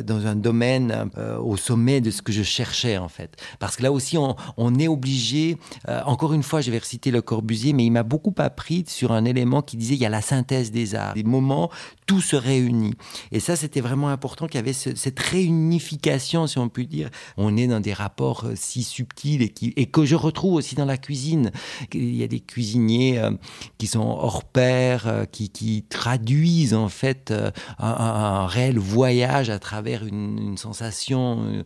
[0.03, 3.35] dans un domaine au sommet de ce que je cherchais en fait.
[3.59, 5.57] Parce que là aussi, on, est obligé,
[6.05, 9.25] encore une fois, je vais reciter Le Corbusier, mais il m'a beaucoup appris sur un
[9.25, 11.69] élément qui disait il y a la synthèse des arts, des moments,
[12.05, 12.93] tout se réunit.
[13.31, 17.09] Et ça, c'était vraiment important qu'il y avait cette réunification, si on peut dire.
[17.37, 21.51] On est dans des rapports si subtils et, que je retrouve aussi dans la cuisine.
[21.93, 23.31] Il y a des cuisiniers euh,
[23.77, 30.05] qui sont hors pair, euh, qui, traduisent en fait euh, un, réel voyage à travers
[30.05, 31.63] une, sensation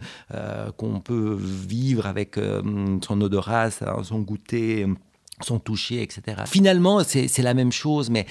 [0.77, 2.39] qu'on peut vivre avec
[3.01, 4.85] son odorat, son goûter
[5.41, 6.43] son toucher, etc.
[6.45, 8.25] Finalement, c'est la même chose, mais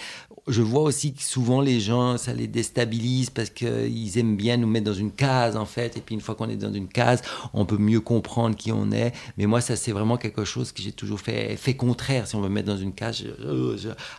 [0.47, 4.67] je vois aussi que souvent les gens, ça les déstabilise parce qu'ils aiment bien nous
[4.67, 5.97] mettre dans une case, en fait.
[5.97, 7.23] Et puis une fois qu'on est dans une case,
[7.55, 9.13] on peut mieux comprendre qui on est.
[9.39, 12.27] Mais moi, ça, c'est vraiment quelque chose que j'ai toujours fait, fait contraire.
[12.27, 13.25] Si on me mettre dans une case,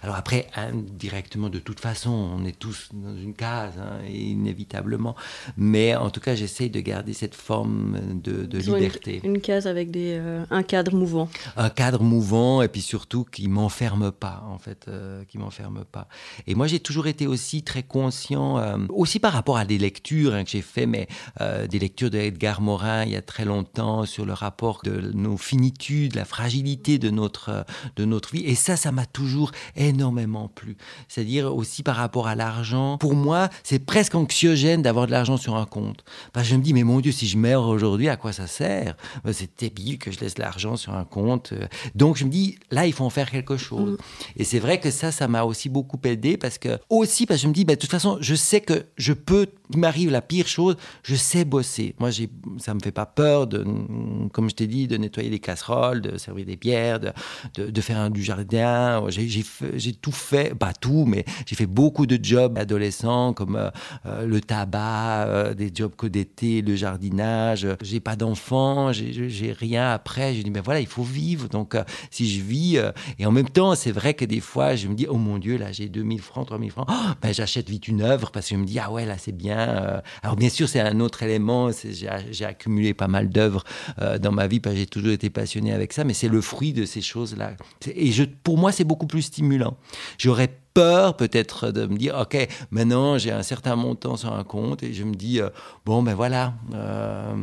[0.01, 5.15] alors après, indirectement, de toute façon, on est tous dans une case, hein, inévitablement.
[5.57, 9.21] Mais en tout cas, j'essaye de garder cette forme de, liberté.
[9.23, 11.29] Une, case avec des, euh, un cadre mouvant.
[11.55, 16.09] Un cadre mouvant, et puis surtout qui m'enferme pas, en fait, euh, qui m'enferme pas.
[16.45, 20.33] Et moi, j'ai toujours été aussi très conscient, euh, aussi par rapport à des lectures
[20.33, 21.07] hein, que j'ai fait, mais
[21.39, 25.13] euh, des lectures de Edgar Morin il y a très longtemps sur le rapport de
[25.13, 28.43] nos finitudes, la fragilité de notre, de notre vie.
[28.43, 30.75] Et ça, ça m'a toujours énormément plu.
[31.07, 32.97] C'est-à-dire aussi par rapport à l'argent.
[32.97, 36.03] Pour moi, c'est presque anxiogène d'avoir de l'argent sur un compte.
[36.35, 38.97] Je me dis, mais mon Dieu, si je meurs aujourd'hui, à quoi ça sert?
[39.23, 41.53] Ben, C'est débile que je laisse l'argent sur un compte.
[41.95, 43.93] Donc je me dis, là, il faut en faire quelque chose.
[43.93, 43.97] Mm.
[44.37, 47.43] Et c'est vrai que ça, ça m'a aussi beaucoup aider parce que aussi parce que
[47.43, 50.21] je me dis, bah, de toute façon, je sais que je peux, il m'arrive la
[50.21, 51.95] pire chose, je sais bosser.
[51.99, 53.65] Moi, j'ai, ça me fait pas peur de,
[54.33, 57.11] comme je t'ai dit, de nettoyer les casseroles, de servir des bières, de,
[57.55, 59.03] de, faire du jardin.
[59.09, 63.69] J'ai, j'ai, tout fait, pas tout, mais j'ai fait beaucoup de jobs adolescents comme euh,
[64.05, 67.67] euh, le tabac, euh, des jobs que d'été, le jardinage.
[67.81, 70.33] J'ai pas d'enfants, j'ai, j'ai rien après.
[70.35, 71.47] Je dis, mais voilà, il faut vivre.
[71.49, 71.75] Donc,
[72.11, 72.54] si je vis,
[73.19, 75.57] et en même temps, c'est vrai que des fois, je me dis, oh mon Dieu,
[75.57, 78.59] là, j'ai 2000 francs, 3000 francs, oh, ben, j'achète vite une œuvre parce que je
[78.59, 79.57] me dis, ah ouais, là, c'est bien.
[79.57, 80.01] Euh.
[80.23, 81.69] Alors, bien sûr, c'est un autre élément.
[82.31, 83.63] J'ai accumulé pas mal d'œuvres
[84.01, 86.85] euh, dans ma vie j'ai toujours été passionné avec ça, mais c'est le fruit de
[86.85, 87.51] ces choses-là.
[87.93, 89.77] Et je, pour moi, c'est beaucoup plus stimulant.
[90.17, 92.37] J'aurais peur peut-être de me dire, OK,
[92.69, 95.49] maintenant j'ai un certain montant sur un compte et je me dis, euh,
[95.85, 96.53] bon, ben voilà.
[96.73, 97.33] Euh,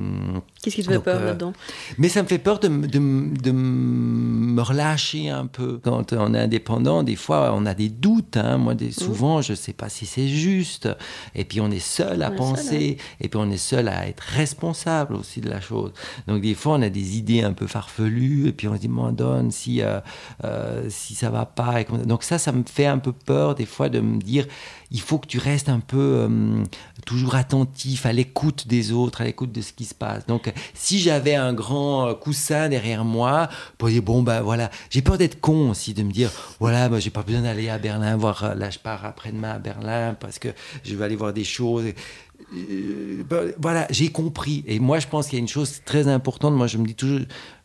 [0.63, 1.55] Qu'est-ce qui te fait peur euh, là-dedans?
[1.97, 5.81] Mais ça me fait peur de, de, de, me relâcher un peu.
[5.83, 8.37] Quand on est indépendant, des fois, on a des doutes.
[8.37, 8.59] Hein.
[8.59, 10.91] Moi, des, souvent, je ne sais pas si c'est juste.
[11.35, 12.99] Et puis, on est seul à penser.
[13.21, 15.93] Et puis, on est seul à être responsable aussi de la chose.
[16.27, 18.49] Donc, des fois, on a des idées un peu farfelues.
[18.49, 19.81] Et puis, on se dit, m'en donne si,
[20.89, 21.83] si ça va pas.
[21.85, 24.47] Donc, ça, ça me fait un peu peur des fois de me dire
[24.93, 26.65] il faut que tu restes un peu euh,
[27.07, 30.27] toujours attentif à l'écoute des autres, à l'écoute de ce qui se passe.
[30.27, 35.01] Donc, si j'avais un grand euh, coussin derrière moi, pour dire bon ben voilà, j'ai
[35.01, 36.31] peur d'être con aussi, de me dire
[36.61, 38.45] voilà, moi j'ai pas besoin d'aller à Berlin voir.
[38.45, 40.49] Euh, là, je pars après-demain à Berlin parce que
[40.85, 41.85] je vais aller voir des choses.
[42.51, 44.63] Ben, voilà, j'ai compris.
[44.67, 46.55] Et moi, je pense qu'il y a une chose très importante.
[46.55, 47.21] Moi, je me dis toujours,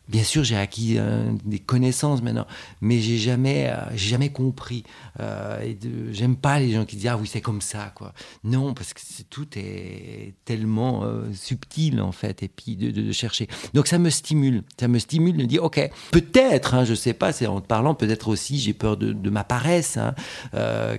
[0.08, 2.46] Bien sûr, j'ai acquis euh, des connaissances maintenant,
[2.80, 4.84] mais j'ai jamais, euh, jamais compris.
[5.20, 5.74] Euh,
[6.12, 8.14] j'aime pas les gens qui disent ah oui c'est comme ça quoi.
[8.42, 13.48] Non parce que tout est tellement subtil en fait et puis de, de, chercher.
[13.74, 17.32] Donc ça me stimule, ça me stimule de dire ok peut-être, hein, je sais pas,
[17.32, 19.98] c'est en te parlant peut-être aussi j'ai peur de, de ma paresse.
[19.98, 20.14] Hein.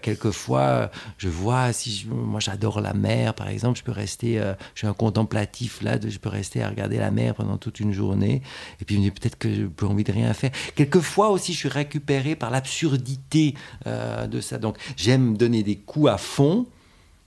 [0.01, 4.35] quelquefois je vois si moi j'adore la mer par exemple, je peux rester,
[4.75, 7.93] je suis un contemplatif là, je peux rester à regarder la mer pendant toute une
[7.93, 8.41] journée
[8.81, 10.51] et puis peut-être que j'ai plus envie de rien faire.
[10.75, 13.55] Quelquefois aussi, je suis récupéré par l'absurdité
[13.87, 14.57] euh, de ça.
[14.57, 16.65] Donc, j'aime donner des coups à fond,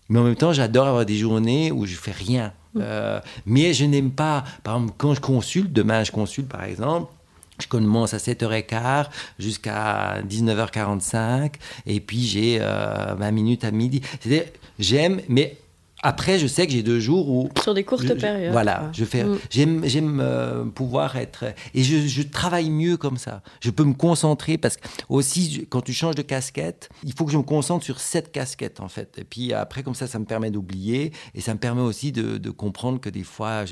[0.09, 2.53] mais en même temps, j'adore avoir des journées où je fais rien.
[2.75, 2.81] Mm.
[2.83, 7.13] Euh, mais je n'aime pas, par exemple, quand je consulte, demain je consulte par exemple,
[7.59, 9.07] je commence à 7h15
[9.39, 11.53] jusqu'à 19h45
[11.87, 14.01] et puis j'ai 20 euh, minutes à midi.
[14.21, 14.45] C'est-à-dire,
[14.79, 15.57] j'aime, mais
[16.03, 17.49] après, je sais que j'ai deux jours où.
[17.63, 18.53] Sur des courtes périodes.
[18.53, 19.23] voilà, je fais.
[19.23, 19.39] Mm.
[19.51, 21.45] J'aime, j'aime euh, pouvoir être.
[21.75, 23.43] Et je, je, travaille mieux comme ça.
[23.61, 27.31] Je peux me concentrer parce que aussi, quand tu changes de casquette, il faut que
[27.31, 29.17] je me concentre sur cette casquette en fait.
[29.19, 32.37] Et puis après, comme ça, ça me permet d'oublier et ça me permet aussi de,
[32.37, 33.65] de comprendre que des fois,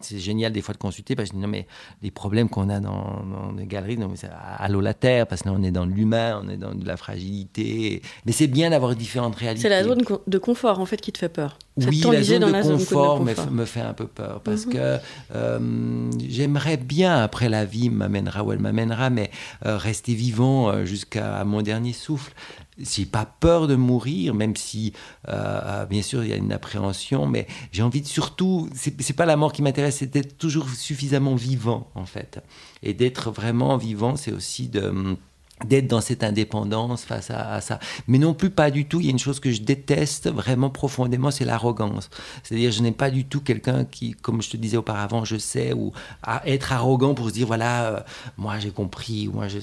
[0.00, 1.66] c'est génial des fois de consulter parce que non mais
[2.02, 4.30] les problèmes qu'on a dans, dans, les galeries, non mais c'est
[4.68, 6.96] l'eau la terre parce que là on est dans l'humain, on est dans de la
[6.96, 8.02] fragilité.
[8.24, 9.62] Mais c'est bien d'avoir différentes réalités.
[9.62, 12.62] C'est la zone de confort en fait qui te fait peur oui, la zone, de,
[12.62, 14.72] confort me, fait un peu peur parce mhm.
[14.72, 14.98] que
[15.34, 19.30] euh, j'aimerais bien, après la vie m'amènera où elle m'amènera, mais
[19.64, 22.34] euh, rester vivant euh, jusqu'à mon dernier souffle.
[22.78, 24.92] j'ai pas peur de mourir, même si,
[25.28, 29.26] euh, bien sûr, il y a une appréhension, mais j'ai envie de surtout, c'est pas
[29.26, 32.40] la mort qui m'intéresse, c'est d'être toujours suffisamment vivant, en fait.
[32.82, 35.16] Et d'être vraiment vivant, c'est aussi de
[35.64, 37.78] d'être dans cette indépendance face à, ça.
[38.08, 39.00] Mais non plus pas du tout.
[39.00, 42.10] Il y a une chose que je déteste vraiment profondément, c'est l'arrogance.
[42.42, 45.72] C'est-à-dire, je n'ai pas du tout quelqu'un qui, comme je te disais auparavant, je sais,
[45.72, 48.00] ou à être arrogant pour se dire, voilà, euh,
[48.36, 49.58] moi j'ai compris, moi je...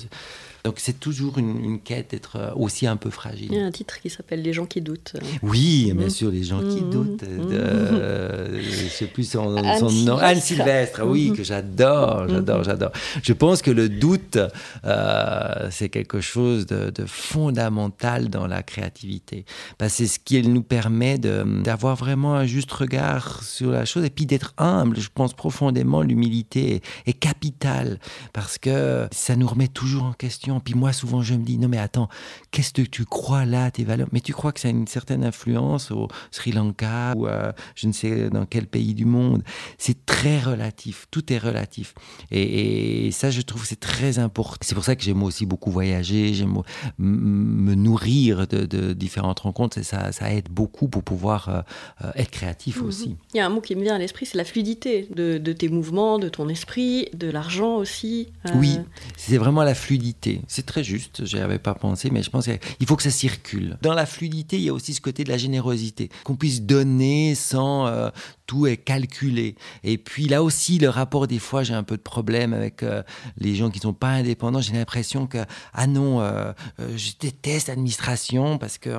[0.63, 3.49] Donc c'est toujours une, quête d'être euh, aussi un peu fragile.
[3.51, 5.13] Il y a un titre qui s'appelle Les gens qui doutent.
[5.41, 6.09] Oui, bien mmh.
[6.09, 6.89] sûr, Les gens qui mmh.
[6.89, 7.23] doutent.
[7.23, 10.17] De, je sais plus son, nom.
[10.17, 12.91] Anne Sylvestre, oui, que j'adore, j'adore, j'adore.
[13.23, 14.37] Je pense que le doute,
[14.85, 19.45] euh, c'est quelque chose de, fondamental dans la créativité.
[19.87, 24.25] C'est ce qui nous permet d'avoir vraiment un juste regard sur la chose et puis
[24.25, 24.99] d'être humble.
[24.99, 27.99] Je pense profondément l'humilité est capitale
[28.33, 31.67] parce que ça nous remet toujours en question puis moi, souvent, je me dis, non
[31.67, 32.09] mais attends,
[32.49, 34.07] qu'est-ce que tu crois là, tes valeurs?
[34.11, 37.27] Mais tu crois que ça a une certaine influence au Sri Lanka ou
[37.75, 39.43] je ne sais dans quel pays du monde?
[39.77, 41.93] C'est très relatif, tout est relatif.
[42.31, 44.57] Et, ça, je trouve, c'est très important.
[44.61, 46.61] C'est pour ça que j'aime aussi beaucoup voyager, j'aime
[46.97, 49.77] me nourrir de, différentes rencontres.
[49.77, 51.61] Et ça, ça aide beaucoup pour pouvoir euh,
[52.03, 52.87] euh, être créatif mhm.
[52.87, 53.15] aussi.
[53.33, 55.69] Il y a un mot qui me vient à l'esprit, c'est la fluidité de, tes
[55.69, 58.29] mouvements, de ton esprit, de l'argent aussi.
[58.55, 58.83] Oui, euh,
[59.17, 60.38] c'est vraiment la fluidité.
[60.47, 63.11] C'est très juste, je n'y avais pas pensé, mais je pense qu'il faut que ça
[63.11, 63.77] circule.
[63.81, 67.35] Dans la fluidité, il y a aussi ce côté de la générosité, qu'on puisse donner
[67.35, 68.09] sans euh,
[68.45, 69.55] tout est calculé.
[69.83, 73.03] Et puis là aussi, le rapport, des fois, j'ai un peu de problème avec euh,
[73.37, 74.61] les gens qui ne sont pas indépendants.
[74.61, 75.39] J'ai l'impression que,
[75.73, 76.51] ah non, euh,
[76.95, 78.89] je déteste l'administration parce que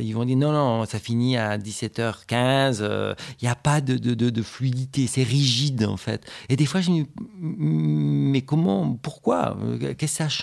[0.00, 3.14] ils vont dire non, non, ça finit à 17h15.
[3.40, 6.24] Il n'y a pas de, de, de, fluidité, c'est rigide en fait.
[6.48, 7.08] Et des fois, je me dis,
[7.38, 10.42] mais comment, pourquoi Qu'est-ce que ça change?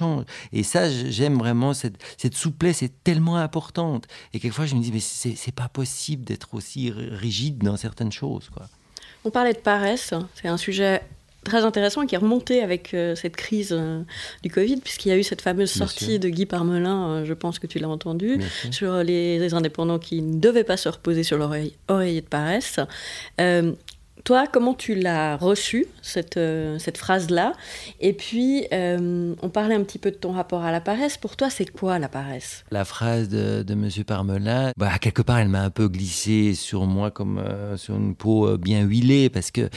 [0.53, 4.07] Et ça, j'aime vraiment cette, cette souplesse, est tellement importante.
[4.34, 8.49] Et quelquefois, je me dis, mais c'est pas possible d'être aussi rigide dans certaines choses.
[9.26, 11.01] On parlait de paresse, c'est un sujet
[11.43, 14.01] très intéressant qui est remonté avec euh, cette crise euh,
[14.43, 17.60] du Covid, puisqu'il y a eu cette fameuse sortie de Guy Parmelin, euh, je pense
[17.60, 18.39] que tu l'as entendu,
[18.72, 21.51] sur les, indépendants qui ne devaient pas se reposer sur leur
[21.88, 22.80] oreiller de paresse.
[24.30, 27.54] Toi, comment tu l'as reçue, cette, euh, phrase-là?
[28.00, 31.18] Et puis, euh, on parlait un petit peu de ton rapport à la paresse.
[31.18, 32.64] Pour toi, c'est quoi la paresse?
[32.70, 33.90] La phrase de, de M.
[34.06, 38.14] Parmelin, bah, quelque part, elle m'a un peu glissé sur moi comme euh, sur une
[38.14, 39.68] peau bien huilée, parce que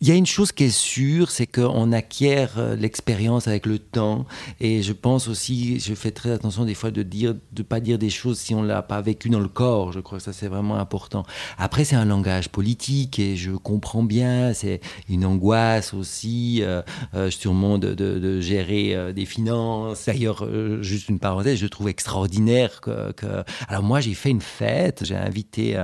[0.00, 3.80] il y a une chose qui est sûre, c'est qu'on acquiert euh, l'expérience avec le
[3.80, 4.26] temps.
[4.60, 7.98] Et je pense aussi, je fais très attention des fois de dire, de pas dire
[7.98, 9.90] des choses si on l'a pas vécu dans le corps.
[9.90, 11.24] Je crois que ça c'est vraiment important.
[11.58, 14.54] Après, c'est un langage politique et je comprends bien.
[14.54, 16.80] C'est une angoisse aussi, euh,
[17.14, 20.06] euh sûrement de gérer euh, des finances.
[20.06, 20.46] D'ailleurs,
[20.80, 23.10] juste une parenthèse, je trouve extraordinaire que.
[23.12, 23.42] que...
[23.66, 25.04] Alors moi, j'ai fait une fête.
[25.04, 25.76] J'ai invité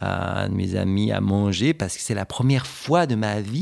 [0.00, 3.53] un de mes amis à manger parce que c'est la première fois de ma vie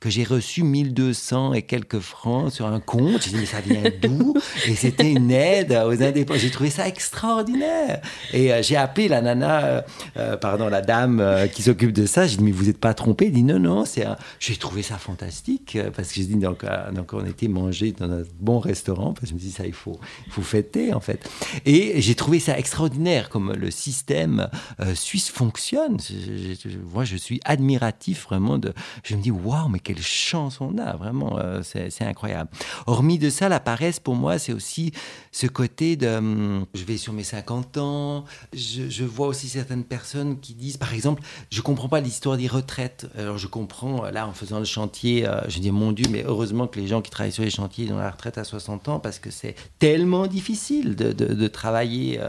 [0.00, 3.22] que j'ai reçu 1200 et quelques francs sur un compte.
[3.22, 4.34] J'ai dit, mais ça vient d'où?
[4.66, 6.40] Et c'était une aide aux indépendants.
[6.40, 8.00] J'ai trouvé ça extraordinaire.
[8.32, 9.82] Et euh, j'ai appelé la nana, euh,
[10.16, 12.26] euh, pardon, la dame qui s'occupe de ça.
[12.26, 14.06] J'ai dit, mais vous n'êtes pas trompé Il dit, non, non, c'est
[14.38, 18.22] j'ai trouvé ça fantastique parce que je dis, donc, donc on était mangé dans un
[18.40, 19.12] bon restaurant.
[19.12, 21.28] Parce que je me dis, ça, il faut, il faut fêter, en fait.
[21.66, 24.48] Et j'ai trouvé ça extraordinaire comme le système
[24.94, 25.98] suisse fonctionne.
[26.92, 28.72] moi, je suis admiratif vraiment de.
[29.04, 32.50] Je me dis, waouh, mais quelle chance on a, vraiment, euh, c'est incroyable.
[32.86, 34.92] Hormis de ça, la paresse, pour moi, c'est aussi
[35.32, 40.38] ce côté de, hum, je vais sur mes 50 ans, je, vois aussi certaines personnes
[40.40, 43.06] qui disent, par exemple, je comprends pas l'histoire des retraites.
[43.16, 46.24] Alors je comprends, euh, là, en faisant le chantier, euh, je dis, mon Dieu, mais
[46.26, 49.00] heureusement que les gens qui travaillent sur les chantiers ont la retraite à 60 ans,
[49.00, 52.20] parce que c'est tellement difficile de, de, travailler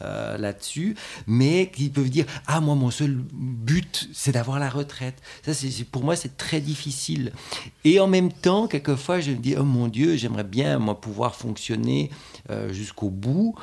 [0.00, 0.96] là-dessus,
[1.26, 5.20] mais qui peuvent dire, ah, moi, mon seul but, c'est d'avoir la retraite.
[5.44, 7.32] Ça, c'est pour moi, c'est très difficile.
[7.84, 11.34] Et en même temps, quelquefois, je me dis, oh mon Dieu, j'aimerais bien, moi, pouvoir
[11.34, 12.10] fonctionner
[12.50, 13.54] euh, jusqu'au bout.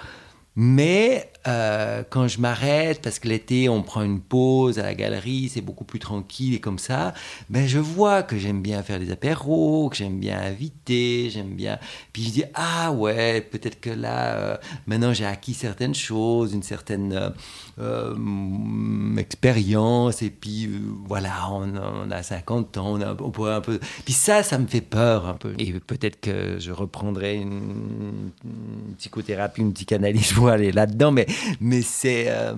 [0.55, 5.49] Mais euh, quand je m'arrête, parce que l'été, on prend une pause à la galerie,
[5.49, 7.13] c'est beaucoup plus tranquille et comme ça,
[7.49, 11.79] ben je vois que j'aime bien faire des apéros, que j'aime bien inviter, j'aime bien.
[12.11, 16.63] Puis je dis, ah ouais, peut-être que là, euh, maintenant j'ai acquis certaines choses, une
[16.63, 17.33] certaine
[17.79, 20.69] euh, expérience, et puis
[21.07, 23.79] voilà, on, a 50 ans, on, a, un peu.
[24.03, 25.53] Puis ça, ça me fait peur un peu.
[25.57, 31.25] Et peut-être que je reprendrai une, une psychothérapie, une psychanalyse aller là-dedans, mais,
[31.59, 32.25] mais c'est.
[32.27, 32.53] Euh,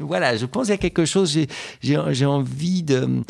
[0.00, 1.38] voilà, je pense qu'il y a quelque chose,
[1.80, 3.22] j'ai envie de.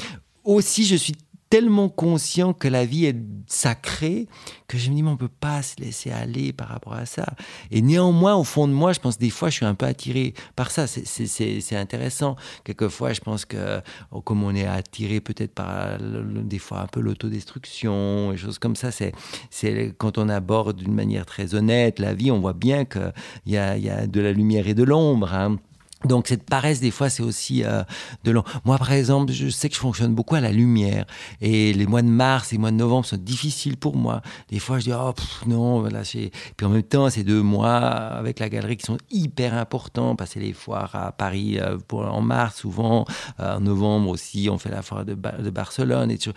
[0.44, 1.14] Aussi, je suis
[1.54, 4.26] tellement conscient que la vie est sacrée
[4.66, 7.26] que je me dis, mais on peut pas se laisser aller par rapport à ça.
[7.70, 10.34] Et néanmoins, au fond de moi, je pense des fois, je suis un peu attiré
[10.56, 10.88] par ça.
[10.88, 12.34] C'est intéressant.
[12.64, 13.80] Quelquefois, je pense que
[14.10, 18.74] oh, comme on est attiré peut-être par des fois un peu l'autodestruction et choses comme
[18.74, 23.12] ça, c'est quand on aborde d'une manière très honnête la vie, on voit bien qu'il
[23.46, 25.32] y a, y a de la lumière et de l'ombre.
[25.32, 25.58] Hein.
[26.04, 27.82] Donc cette paresse des fois c'est aussi euh,
[28.24, 28.44] de long.
[28.64, 31.06] Moi par exemple je sais que je fonctionne beaucoup à la lumière
[31.40, 34.20] et les mois de mars et les mois de novembre sont difficiles pour moi.
[34.50, 35.14] Des fois je dis oh
[35.46, 39.54] non voilà puis en même temps ces deux mois avec la galerie qui sont hyper
[39.54, 43.06] importants passer les foires à Paris euh, en mars souvent
[43.40, 46.32] euh, en novembre aussi on fait la foire de, de Barcelone et tout.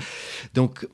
[0.54, 0.88] donc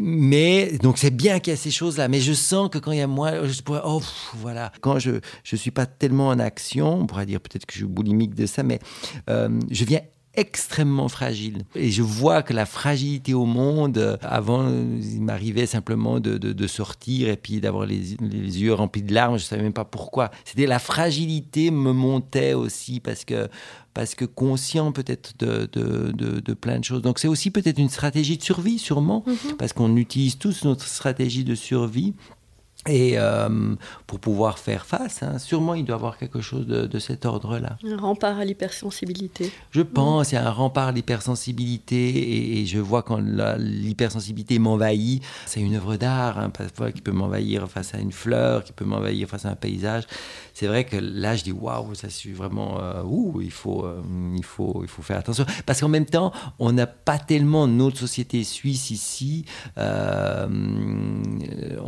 [0.00, 2.98] mais donc c'est bien qu'il y a ces choses-là, mais je sens que quand il
[2.98, 4.02] y a moi, je pourrais, oh
[4.34, 7.78] voilà, quand je je suis pas tellement en action, on pourrait dire peut-être que je
[7.78, 8.80] suis boulimique de ça, mais
[9.30, 10.00] euh, je viens
[10.36, 11.64] extrêmement fragile.
[11.74, 16.66] Et je vois que la fragilité au monde, euh, avant, il m'arrivait simplement de, de,
[16.66, 19.84] sortir et puis d'avoir les, les, yeux remplis de larmes, je ne savais même pas
[19.84, 20.30] pourquoi.
[20.44, 23.48] C'était la fragilité me montait aussi parce que,
[23.96, 27.00] parce que conscient peut-être de, de, de, plein de choses.
[27.00, 29.56] Donc c'est aussi peut-être une stratégie de survie, sûrement, mm-hmm.
[29.56, 32.12] parce qu'on utilise tous notre stratégie de survie
[32.86, 33.74] et euh,
[34.06, 37.76] pour pouvoir faire face, hein, sûrement il doit y avoir quelque chose de, cet ordre-là.
[37.86, 39.52] Un rempart à l'hypersensibilité.
[39.70, 43.20] Je pense, il y a un rempart à l'hypersensibilité et, je vois quand
[43.58, 48.64] l'hypersensibilité m'envahit, c'est une œuvre d'art, hein, parfois qui peut m'envahir face à une fleur,
[48.64, 50.04] qui peut m'envahir face à un paysage.
[50.54, 54.02] C'est vrai que là je dis waouh, ça suis vraiment, euh, ouh, il faut, euh,
[54.36, 57.98] il faut, il faut faire attention parce qu'en même temps, on n'a pas tellement notre
[57.98, 59.44] société suisse ici,
[59.76, 60.46] on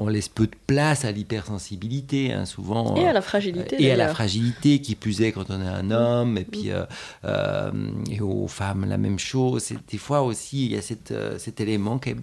[0.09, 2.97] laisse peu de place à l'hypersensibilité, hein, souvent.
[2.97, 3.83] Et à la fragilité.
[3.83, 6.85] et à la fragilité, qui plus est quand on est un homme, et puis euh,
[7.25, 7.71] euh,
[8.11, 9.73] et aux femmes la même chose.
[9.91, 12.17] Des fois aussi, il y a cette, euh, cet élément qui est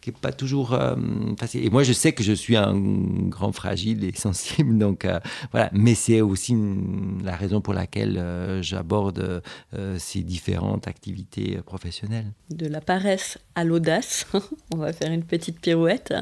[0.00, 0.78] qui n'est pas toujours
[1.38, 1.64] facile.
[1.64, 2.74] Et moi, je sais que je suis un
[3.28, 5.06] grand fragile et sensible, donc
[5.50, 5.70] voilà.
[5.72, 6.56] Mais c'est aussi
[7.22, 9.42] la raison pour laquelle j'aborde
[9.98, 12.32] ces différentes activités professionnelles.
[12.50, 14.26] De la paresse à l'audace,
[14.74, 16.14] on va faire une petite pirouette.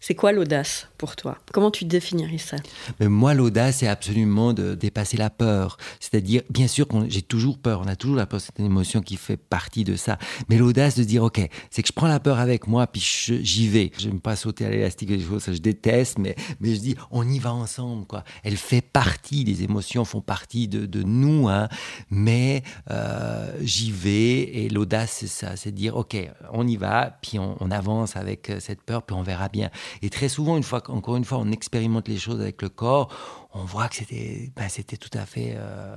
[0.00, 1.38] C'est quoi l'audace pour toi?
[1.52, 2.56] Comment tu définirais ça?
[3.00, 5.76] Mais Moi, l'audace, c'est absolument de dépasser la peur.
[5.98, 9.16] C'est-à-dire, bien sûr, j'ai toujours peur, on a toujours la peur, c'est une émotion qui
[9.16, 10.18] fait partie de ça.
[10.48, 13.68] Mais l'audace de dire, OK, c'est que je prends la peur avec moi, puis j'y
[13.68, 13.90] vais.
[13.98, 16.80] Je n'aime pas sauter à l'élastique et des choses, ça je déteste, mais, mais je
[16.80, 18.24] dis, on y va ensemble, quoi.
[18.42, 21.68] Elle fait partie, les émotions font partie de, de nous, hein.
[22.10, 26.16] mais euh, j'y vais, et l'audace, c'est ça, c'est de dire, OK,
[26.52, 29.70] on y va, puis on, on avance avec euh, cette peur, puis on verra bien.
[30.02, 33.08] Et très souvent, une fois, encore une fois, on expérimente les choses avec le corps,
[33.54, 35.96] on voit que c'était ben, c'était tout à fait euh,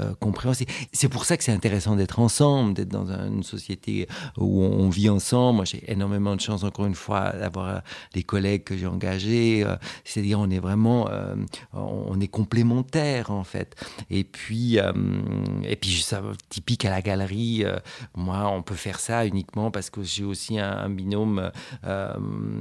[0.00, 0.70] euh, compréhensible.
[0.92, 5.08] C'est pour ça que c'est intéressant d'être ensemble, d'être dans une société où on vit
[5.08, 5.56] ensemble.
[5.56, 7.82] Moi, j'ai énormément de chance, encore une fois, d'avoir
[8.14, 9.64] des euh, collègues que j'ai engagés.
[10.04, 11.08] C'est-à-dire, on est vraiment,
[11.72, 13.76] on est complémentaires, en fait.
[14.10, 14.78] Et puis,
[15.64, 17.64] et puis ça, typique à la galerie,
[18.16, 21.50] moi, on peut faire ça uniquement parce que j'ai aussi un, binôme,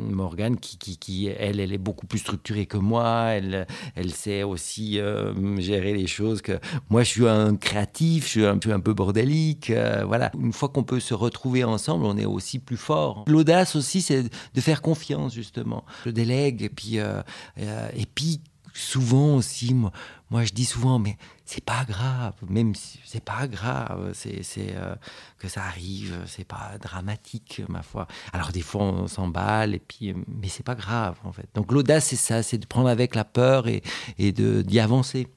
[0.09, 3.31] Morgane, qui, qui, qui, elle, elle est beaucoup plus structurée que moi.
[3.31, 3.65] Elle
[4.13, 6.41] sait aussi euh, gérer les choses.
[6.41, 6.59] Que
[6.89, 9.69] moi, je suis un créatif, je suis un, peu, un bordélique.
[9.69, 10.31] Euh, voilà.
[10.39, 13.23] Une fois qu'on peut se retrouver ensemble, on est aussi plus fort.
[13.27, 15.85] L'audace aussi, c'est de faire confiance justement.
[16.05, 17.21] Je délègue et puis euh,
[17.57, 18.41] et puis
[18.73, 21.17] souvent aussi, moi, je dis souvent, mais
[21.53, 24.95] c'est pas grave, même si c'est pas grave, c'est euh,
[25.37, 28.07] que ça arrive, c'est pas dramatique, ma foi.
[28.31, 31.49] Alors des fois, on s'emballe, et puis, mais c'est pas grave, en fait.
[31.53, 33.83] Donc l'audace, c'est ça, c'est de prendre avec la peur et,
[34.17, 35.27] et d'y avancer.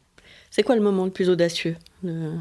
[0.53, 2.39] C'est quoi le moment le plus audacieux de,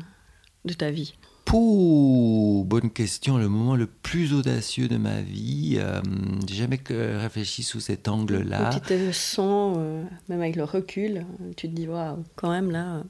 [0.65, 1.15] de ta vie?
[1.45, 3.37] Pouh, bonne question.
[3.37, 6.01] Le moment le plus audacieux de ma vie, euh,
[6.47, 8.69] j'ai jamais réfléchi sous cet angle-là.
[8.73, 11.25] Tu te sens, euh, même avec le recul,
[11.55, 12.95] tu te dis, waouh, quand même là.
[12.95, 13.03] Euh.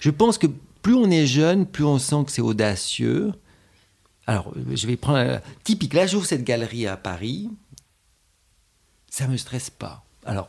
[0.00, 0.46] Je pense que
[0.82, 3.32] plus on est jeune, plus on sent que c'est audacieux.
[4.26, 5.94] Alors, je vais prendre typique.
[5.94, 7.50] Là, j'ouvre cette galerie à Paris.
[9.10, 10.04] Ça me stresse pas.
[10.24, 10.48] Alors,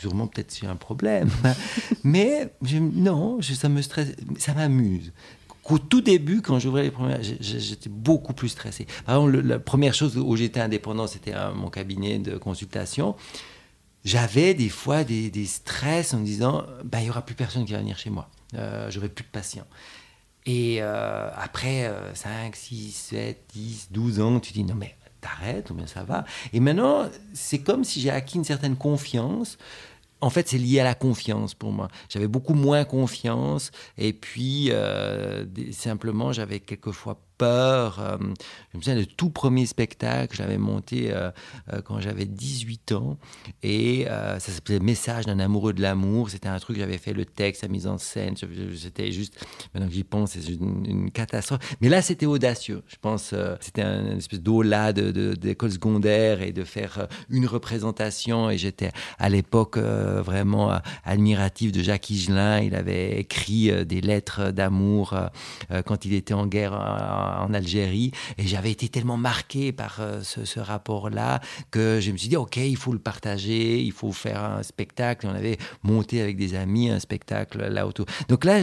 [0.00, 1.30] sûrement peut-être j'ai un problème,
[2.04, 5.12] mais non, ça me stresse, ça m'amuse
[5.66, 8.86] qu'au tout début, quand j'ouvrais les premières, j'étais beaucoup plus stressé.
[9.04, 13.16] Par exemple, la première chose où j'étais indépendant, c'était mon cabinet de consultation.
[14.04, 17.72] J'avais des fois des, stress en me disant, bah, il n'y aura plus personne qui
[17.72, 18.28] va venir chez moi.
[18.54, 19.66] Euh, J'aurai plus de patients.
[20.44, 25.74] Et euh, après 5, 6, 7, 10, 12 ans, tu dis, non mais t'arrêtes, ou
[25.74, 26.24] bien ça va.
[26.52, 29.58] Et maintenant, c'est comme si j'ai acquis une certaine confiance
[30.20, 31.88] en fait, c'est lié à la confiance pour moi.
[32.08, 38.00] J'avais beaucoup moins confiance et puis euh, simplement, j'avais quelquefois peur.
[38.00, 38.16] Euh,
[38.72, 41.30] je me souviens, le tout premier spectacle, je l'avais monté euh,
[41.72, 43.18] euh, quand j'avais 18 ans.
[43.62, 46.30] Et ça s'appelait Message d'un amoureux de l'amour.
[46.30, 48.34] C'était un truc, j'avais fait le texte, la mise en scène.
[48.76, 51.60] C'était juste, maintenant que j'y pense, c'est une, catastrophe.
[51.80, 52.82] Mais là, c'était audacieux.
[52.86, 58.50] Je pense, c'était une espèce d'au-là d'école secondaire et de faire une représentation.
[58.50, 62.60] Et j'étais à l'époque vraiment admiratif de Jacques Higelin.
[62.60, 65.14] Il avait écrit des lettres d'amour
[65.84, 66.74] quand il était en guerre
[67.26, 68.12] en Algérie.
[68.38, 72.56] Et j'avais été tellement marqué par euh, ce, rapport-là que je me suis dit, OK,
[72.56, 75.26] il faut le partager, il faut faire un spectacle.
[75.26, 78.06] on avait monté avec des amis un spectacle là autour.
[78.28, 78.60] Donc là,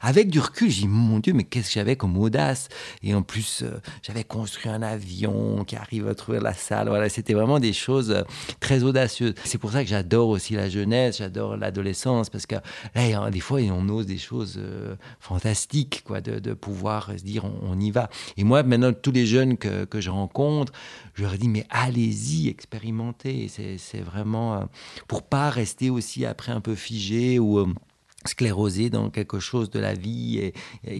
[0.00, 2.68] avec du recul, j'ai dit, mon Dieu, mais qu'est-ce que j'avais comme audace?
[3.02, 6.88] Et en plus, euh, j'avais construit un avion qui arrive à trouver la salle.
[6.88, 8.22] Voilà, c'était vraiment des choses euh,
[8.60, 9.34] très audacieuses.
[9.44, 12.56] C'est pour ça que j'adore aussi la jeunesse, j'adore l'adolescence, parce que
[12.94, 14.60] là, des fois, on ose des choses
[15.20, 17.95] fantastiques, quoi, de, de pouvoir se dire, on, y va.
[18.36, 20.72] Et moi, maintenant, tous les jeunes que, que je rencontre,
[21.14, 23.50] je leur dis, mais allez-y, expérimentez.
[23.78, 24.64] C'est vraiment euh,
[25.08, 27.66] pour pas rester aussi après un peu figé ou euh,
[28.26, 30.52] sclérosé dans quelque chose de la vie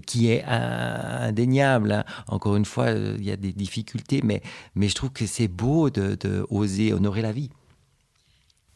[0.06, 1.92] qui est indéniable.
[1.92, 2.04] Hein.
[2.28, 4.42] Encore une fois, il y a des difficultés, mais,
[4.74, 7.50] mais je trouve que c'est beau de, de oser honorer la vie.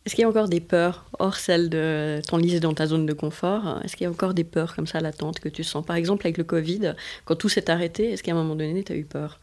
[0.06, 3.12] Est-ce qu'il y a encore des peurs, hors celles de lycée dans ta zone de
[3.12, 5.84] confort Est-ce qu'il y a encore des peurs comme ça latentes que tu sens?
[5.84, 6.94] Par exemple, avec le Covid,
[7.26, 9.38] quand tout s'est arrêté, est-ce qu'à un moment donné, tu as eu peur?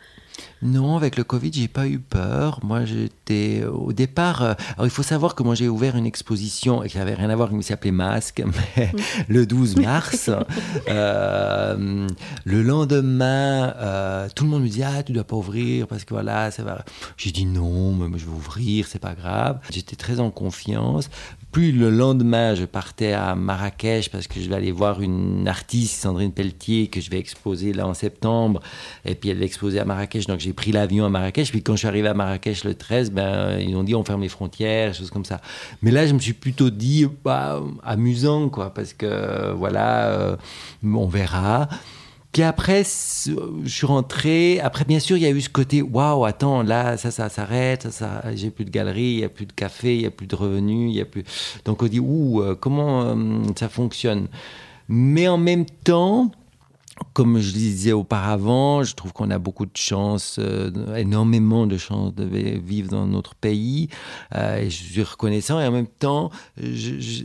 [0.61, 2.59] Non, avec le Covid, j'ai pas eu peur.
[2.63, 4.41] Moi, j'étais au départ.
[4.41, 7.35] Euh, alors, il faut savoir que moi, j'ai ouvert une exposition qui n'avait rien à
[7.35, 8.43] voir, qui s'appelait Masque,
[8.77, 8.91] mais
[9.27, 10.31] le 12 mars.
[10.88, 12.07] Euh,
[12.45, 16.13] le lendemain, euh, tout le monde me dit Ah, tu dois pas ouvrir parce que
[16.13, 16.83] voilà, ça va.
[17.17, 19.59] J'ai dit non, mais je vais ouvrir, c'est pas grave.
[19.69, 21.09] J'étais très en confiance.
[21.51, 26.01] Puis le lendemain, je partais à Marrakech parce que je vais aller voir une artiste,
[26.01, 28.61] Sandrine Pelletier, que je vais exposer là en septembre.
[29.05, 30.26] Et puis elle va exposer à Marrakech.
[30.28, 31.51] Donc j'ai pris l'avion à Marrakech.
[31.51, 34.21] Puis quand je suis arrivé à Marrakech le 13, ben, ils ont dit on ferme
[34.21, 35.41] les frontières, choses comme ça.
[35.82, 40.36] Mais là, je me suis plutôt dit, bah, amusant, quoi, parce que voilà, euh,
[40.84, 41.69] on verra.
[42.34, 44.59] Puis après, je suis rentré.
[44.59, 47.88] Après, bien sûr, il y a eu ce côté waouh, attends, là, ça, ça s'arrête,
[48.36, 50.36] j'ai plus de galerie, il n'y a plus de café, il n'y a plus de
[50.36, 51.23] revenus, y a plus.
[51.65, 53.15] Donc, on dit ouh, euh, comment euh,
[53.57, 54.28] ça fonctionne?
[54.89, 56.32] Mais en même temps,
[57.14, 62.14] comme je disais auparavant, je trouve qu'on a beaucoup de chance, euh, énormément de chance
[62.14, 63.89] de vivre dans notre pays.
[64.36, 65.60] et je suis reconnaissant.
[65.60, 66.32] Et en même temps,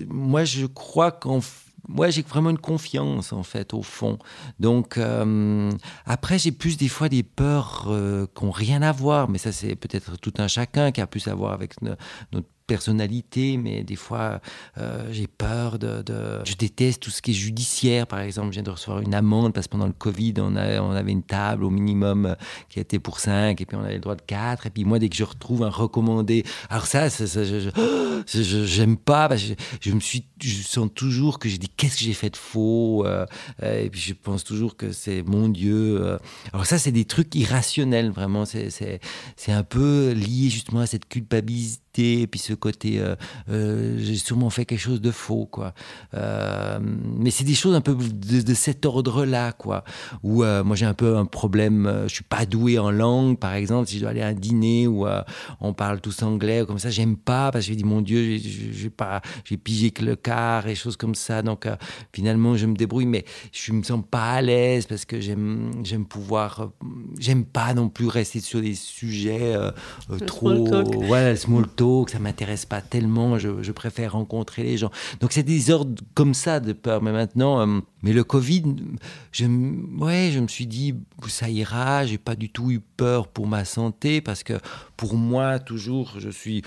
[0.09, 1.41] moi, je crois qu'en
[1.89, 4.19] moi, j'ai vraiment une confiance, en fait, au fond.
[4.61, 5.71] Donc, euh,
[6.07, 9.53] après, j'ai plus des fois des peurs euh, qui n'ont rien à voir, mais ça,
[9.53, 13.97] c'est peut-être tout un chacun qui a plus à voir avec notre personnalité, mais des
[13.97, 14.41] fois,
[14.79, 16.03] euh, j'ai peur de,
[16.45, 18.49] Je déteste tout ce qui est judiciaire, par exemple.
[18.49, 21.65] Je viens de recevoir une amende parce que pendant le Covid, on, avait une table
[21.65, 22.35] au minimum euh,
[22.69, 24.67] qui était pour 5, et puis on avait le droit de 4.
[24.67, 29.29] Et puis moi, dès que je retrouve un recommandé, alors ça, ça, je j'aime pas,
[29.37, 33.05] je, me suis, je sens toujours que j'ai dit qu'est-ce que j'ai fait de faux,
[33.07, 33.27] euh,
[33.63, 36.19] et puis je pense toujours que c'est mon Dieu.
[36.53, 38.45] Alors ça, c'est des trucs irrationnels, vraiment.
[38.45, 39.01] C'est
[39.49, 43.15] un peu lié justement à cette culpabilité et puis ce côté, euh,
[43.51, 45.75] euh, j'ai sûrement fait quelque chose de faux, quoi.
[46.15, 49.85] Euh, mais c'est des choses un peu de, cet ordre-là, quoi.
[50.23, 53.89] Où moi j'ai un peu un problème, je suis pas doué en langue, par exemple,
[53.89, 55.07] si je dois aller à un dîner où
[55.61, 58.91] on parle tous anglais, comme ça, j'aime pas, parce que je dis, mon Dieu, j'ai
[58.91, 61.43] pas, j'ai pigé que le quart et choses comme ça.
[61.43, 61.67] Donc
[62.13, 66.07] finalement, je me débrouille, mais je me sens pas à l'aise parce que j'aime, j'aime
[66.07, 66.71] pouvoir,
[67.19, 69.57] j'aime pas non plus rester sur des sujets
[70.27, 70.67] trop,
[71.03, 74.91] voilà, small talk que ça m'intéresse pas tellement, je, préfère rencontrer les gens.
[75.21, 77.03] Donc c'est des ordres comme ça de peur.
[77.03, 78.65] Mais maintenant, euh, mais le Covid,
[79.31, 80.95] je, ouais, je me suis dit,
[81.29, 84.55] ça ira, j'ai pas du tout eu peur pour ma santé, parce que
[84.97, 86.63] pour moi, toujours, je suis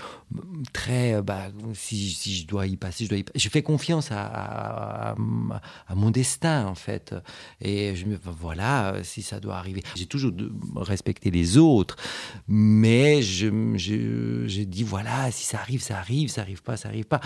[0.72, 3.38] très, euh, bah, si, si je dois y passer, je dois y passer.
[3.38, 7.14] Je fais confiance à, mon destin, en fait.
[7.60, 9.82] Et je me voilà, si ça doit arriver.
[9.94, 10.32] J'ai toujours
[10.76, 11.96] respecté les autres,
[12.48, 17.04] mais j'ai je, dit, voilà, si ça arrive, ça arrive, ça arrive pas, ça arrive
[17.04, 17.20] pas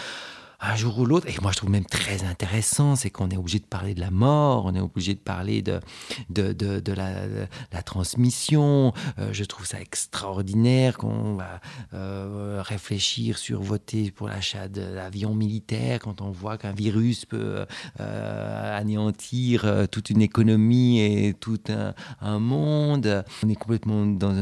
[0.61, 1.27] un jour ou l'autre.
[1.29, 4.11] Et moi, je trouve même très intéressant, c'est qu'on est obligé de parler de la
[4.11, 5.81] mort, on est obligé de parler de,
[6.29, 8.93] de, de, la, transmission.
[9.19, 11.61] Euh, je trouve ça extraordinaire qu'on va
[11.95, 17.65] euh, réfléchir sur voter pour l'achat de l'avion militaire quand on voit qu'un virus peut
[18.01, 23.25] euh, anéantir toute une économie et tout un, un, monde.
[23.43, 24.35] On est complètement dans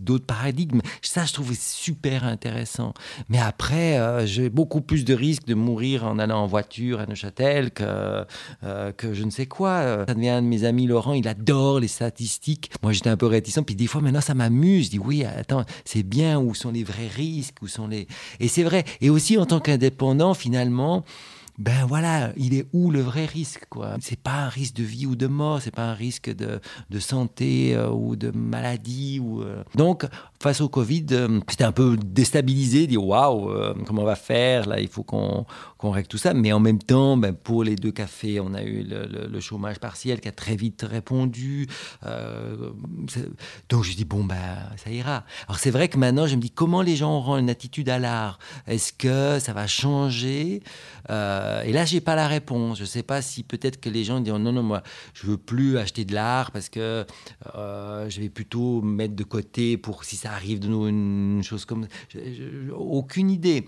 [0.00, 0.80] d'autres paradigmes.
[1.00, 2.92] Ça, je trouve super intéressant.
[3.28, 7.70] Mais après, j'ai beaucoup plus de risques de mourir en allant en voiture à Neuchâtel
[7.70, 8.24] que,
[8.64, 10.04] euh, que je ne sais quoi.
[10.06, 12.70] Ça devient un de mes amis, Laurent, il adore les statistiques.
[12.82, 13.62] Moi, j'étais un peu réticent.
[13.64, 14.86] Puis des fois, maintenant, ça m'amuse.
[14.86, 16.38] Je dis, oui, attends, c'est bien.
[16.38, 18.06] Où sont les vrais risques Où sont les...
[18.40, 18.84] Et c'est vrai.
[19.00, 21.04] Et aussi, en tant qu'indépendant, finalement,
[21.62, 23.94] ben voilà, il est où le vrai risque quoi?
[24.00, 26.58] C'est pas un risque de vie ou de mort, c'est pas un risque de,
[26.90, 29.62] de santé euh, ou de maladie ou euh.
[29.76, 30.04] donc
[30.42, 33.48] face au Covid, euh, c'était un peu déstabilisé, dire waouh,
[33.86, 35.46] comment on va faire là Il faut qu'on
[35.90, 36.34] règle tout ça.
[36.34, 40.20] Mais en même temps, ben, pour les deux cafés, on a eu le, chômage partiel
[40.20, 41.66] qui a très vite répondu.
[43.68, 45.24] donc je dis bon ben ça ira.
[45.48, 47.98] Alors c'est vrai que maintenant je me dis comment les gens auront une attitude à
[47.98, 48.38] l'art?
[48.66, 50.62] Est-ce que ça va changer?
[51.10, 52.78] Euh, et là, j'ai pas la réponse.
[52.78, 54.82] Je sais pas si peut-être que les gens disent non, non, moi,
[55.14, 57.04] je veux plus acheter de l'art parce que
[57.54, 61.64] euh, je vais plutôt mettre de côté pour si ça arrive de nous une chose
[61.64, 61.86] comme.
[62.76, 63.66] aucune idée.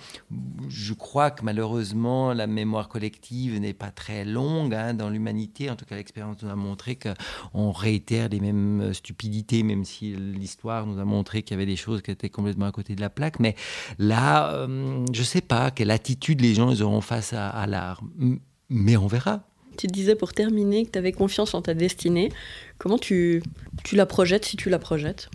[0.68, 5.70] Je crois que malheureusement, la mémoire collective n'est pas très longue hein, dans l'humanité.
[5.70, 10.86] En tout cas, l'expérience nous a montré qu'on réitère les mêmes stupidités, même si l'histoire
[10.86, 13.10] nous a montré qu'il y avait des choses qui étaient complètement à côté de la
[13.10, 13.40] plaque.
[13.40, 13.54] Mais
[13.98, 18.02] là, euh, je sais pas quelle attitude les gens ils auront face à, l'art.
[18.68, 19.42] Mais on verra.
[19.76, 22.30] Tu disais pour terminer que tu avais confiance en ta destinée.
[22.78, 23.42] Comment tu,
[23.82, 25.28] tu la projettes si tu la projettes?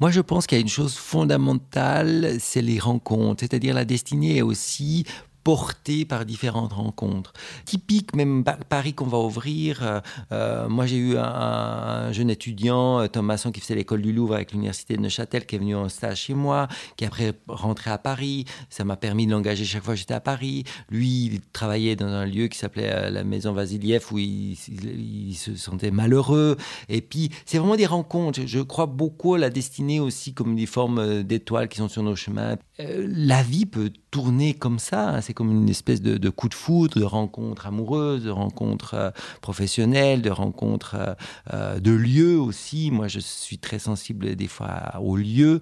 [0.00, 3.40] Moi, je pense qu'il y a une chose fondamentale, c'est les rencontres.
[3.40, 5.04] C'est-à-dire la destinée est aussi
[5.48, 7.32] porté par différentes rencontres.
[7.64, 9.82] Typique, même Paris qu'on va ouvrir.
[9.82, 14.34] Euh, euh, moi, j'ai eu un, jeune étudiant, euh, Thomason, qui faisait l'école du Louvre
[14.34, 16.68] avec l'université de Neuchâtel, qui est venu en stage chez moi,
[16.98, 18.44] qui après rentré à Paris.
[18.68, 20.64] Ça m'a permis de l'engager chaque fois que j'étais à Paris.
[20.90, 25.56] Lui, il travaillait dans un lieu qui s'appelait la Maison Vasiliev, où il, il, se
[25.56, 26.58] sentait malheureux.
[26.90, 28.40] Et puis, c'est vraiment des rencontres.
[28.44, 32.16] Je crois beaucoup à la destinée aussi comme des formes d'étoiles qui sont sur nos
[32.16, 32.56] chemins.
[32.78, 35.10] la vie peut tourner comme ça.
[35.10, 35.20] Hein.
[35.22, 39.10] C'est comme une espèce de, coup de foudre, de rencontre amoureuse, de rencontre euh,
[39.40, 41.14] professionnelle, de rencontre euh,
[41.54, 42.90] euh, de lieux aussi.
[42.90, 45.60] Moi, je suis très sensible des fois aux lieux.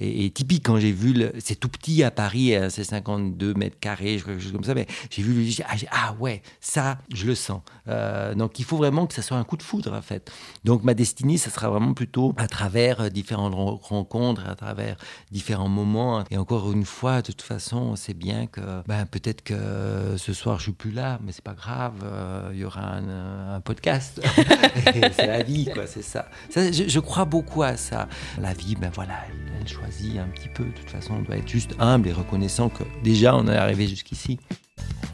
[0.00, 4.22] Et, typique, quand j'ai vu, c'est tout petit à Paris, hein, c'est 52 mètres carrés,
[4.24, 7.60] quelque chose comme ça, mais j'ai vu, ah, ah, ouais, ça, je le sens.
[8.36, 10.32] donc il faut vraiment que ça soit un coup de foudre, en fait.
[10.64, 13.52] Donc ma destinée, ça sera vraiment plutôt à travers différentes
[13.82, 14.96] rencontres, à travers
[15.30, 16.24] différents moments.
[16.30, 20.32] Et encore une fois, de toute façon, on sait bien que ben, peut-être que ce
[20.32, 24.20] soir je suis plus là, mais c'est pas grave, euh, il y aura un, podcast.
[25.12, 26.28] c'est la vie, quoi, c'est ça.
[26.54, 28.08] je, crois beaucoup à ça.
[28.40, 29.14] La vie, ben voilà,
[29.60, 30.64] elle, choisit un petit peu.
[30.64, 33.86] De toute façon, on doit être juste humble et reconnaissant que déjà on est arrivé
[33.86, 34.38] jusqu'ici.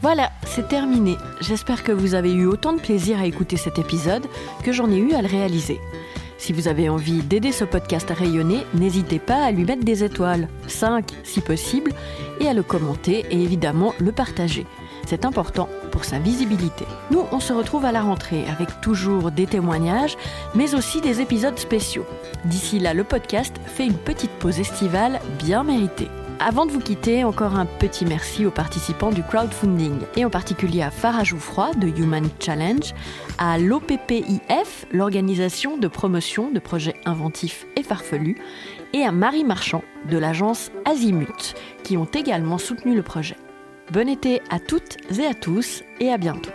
[0.01, 1.15] Voilà, c'est terminé.
[1.41, 4.25] J'espère que vous avez eu autant de plaisir à écouter cet épisode
[4.63, 5.79] que j'en ai eu à le réaliser.
[6.37, 10.03] Si vous avez envie d'aider ce podcast à rayonner, n'hésitez pas à lui mettre des
[10.03, 11.93] étoiles, 5 si possible,
[12.39, 14.65] et à le commenter et évidemment le partager.
[15.07, 16.85] C'est important pour sa visibilité.
[17.11, 20.17] Nous, on se retrouve à la rentrée avec toujours des témoignages,
[20.53, 22.05] mais aussi des épisodes spéciaux.
[22.45, 26.09] D'ici là, le podcast fait une petite pause estivale bien méritée.
[26.39, 30.83] Avant de vous quitter, encore un petit merci aux participants du crowdfunding, et en particulier
[30.83, 32.93] à Farah Jouffroy de Human Challenge,
[33.39, 38.37] à l'OPPIF, l'organisation de promotion de projets inventifs et farfelus,
[38.93, 43.37] et à Marie Marchand de l'agence Azimut, qui ont également soutenu le projet.
[43.91, 46.51] Bon été à toutes et à tous, et à bientôt.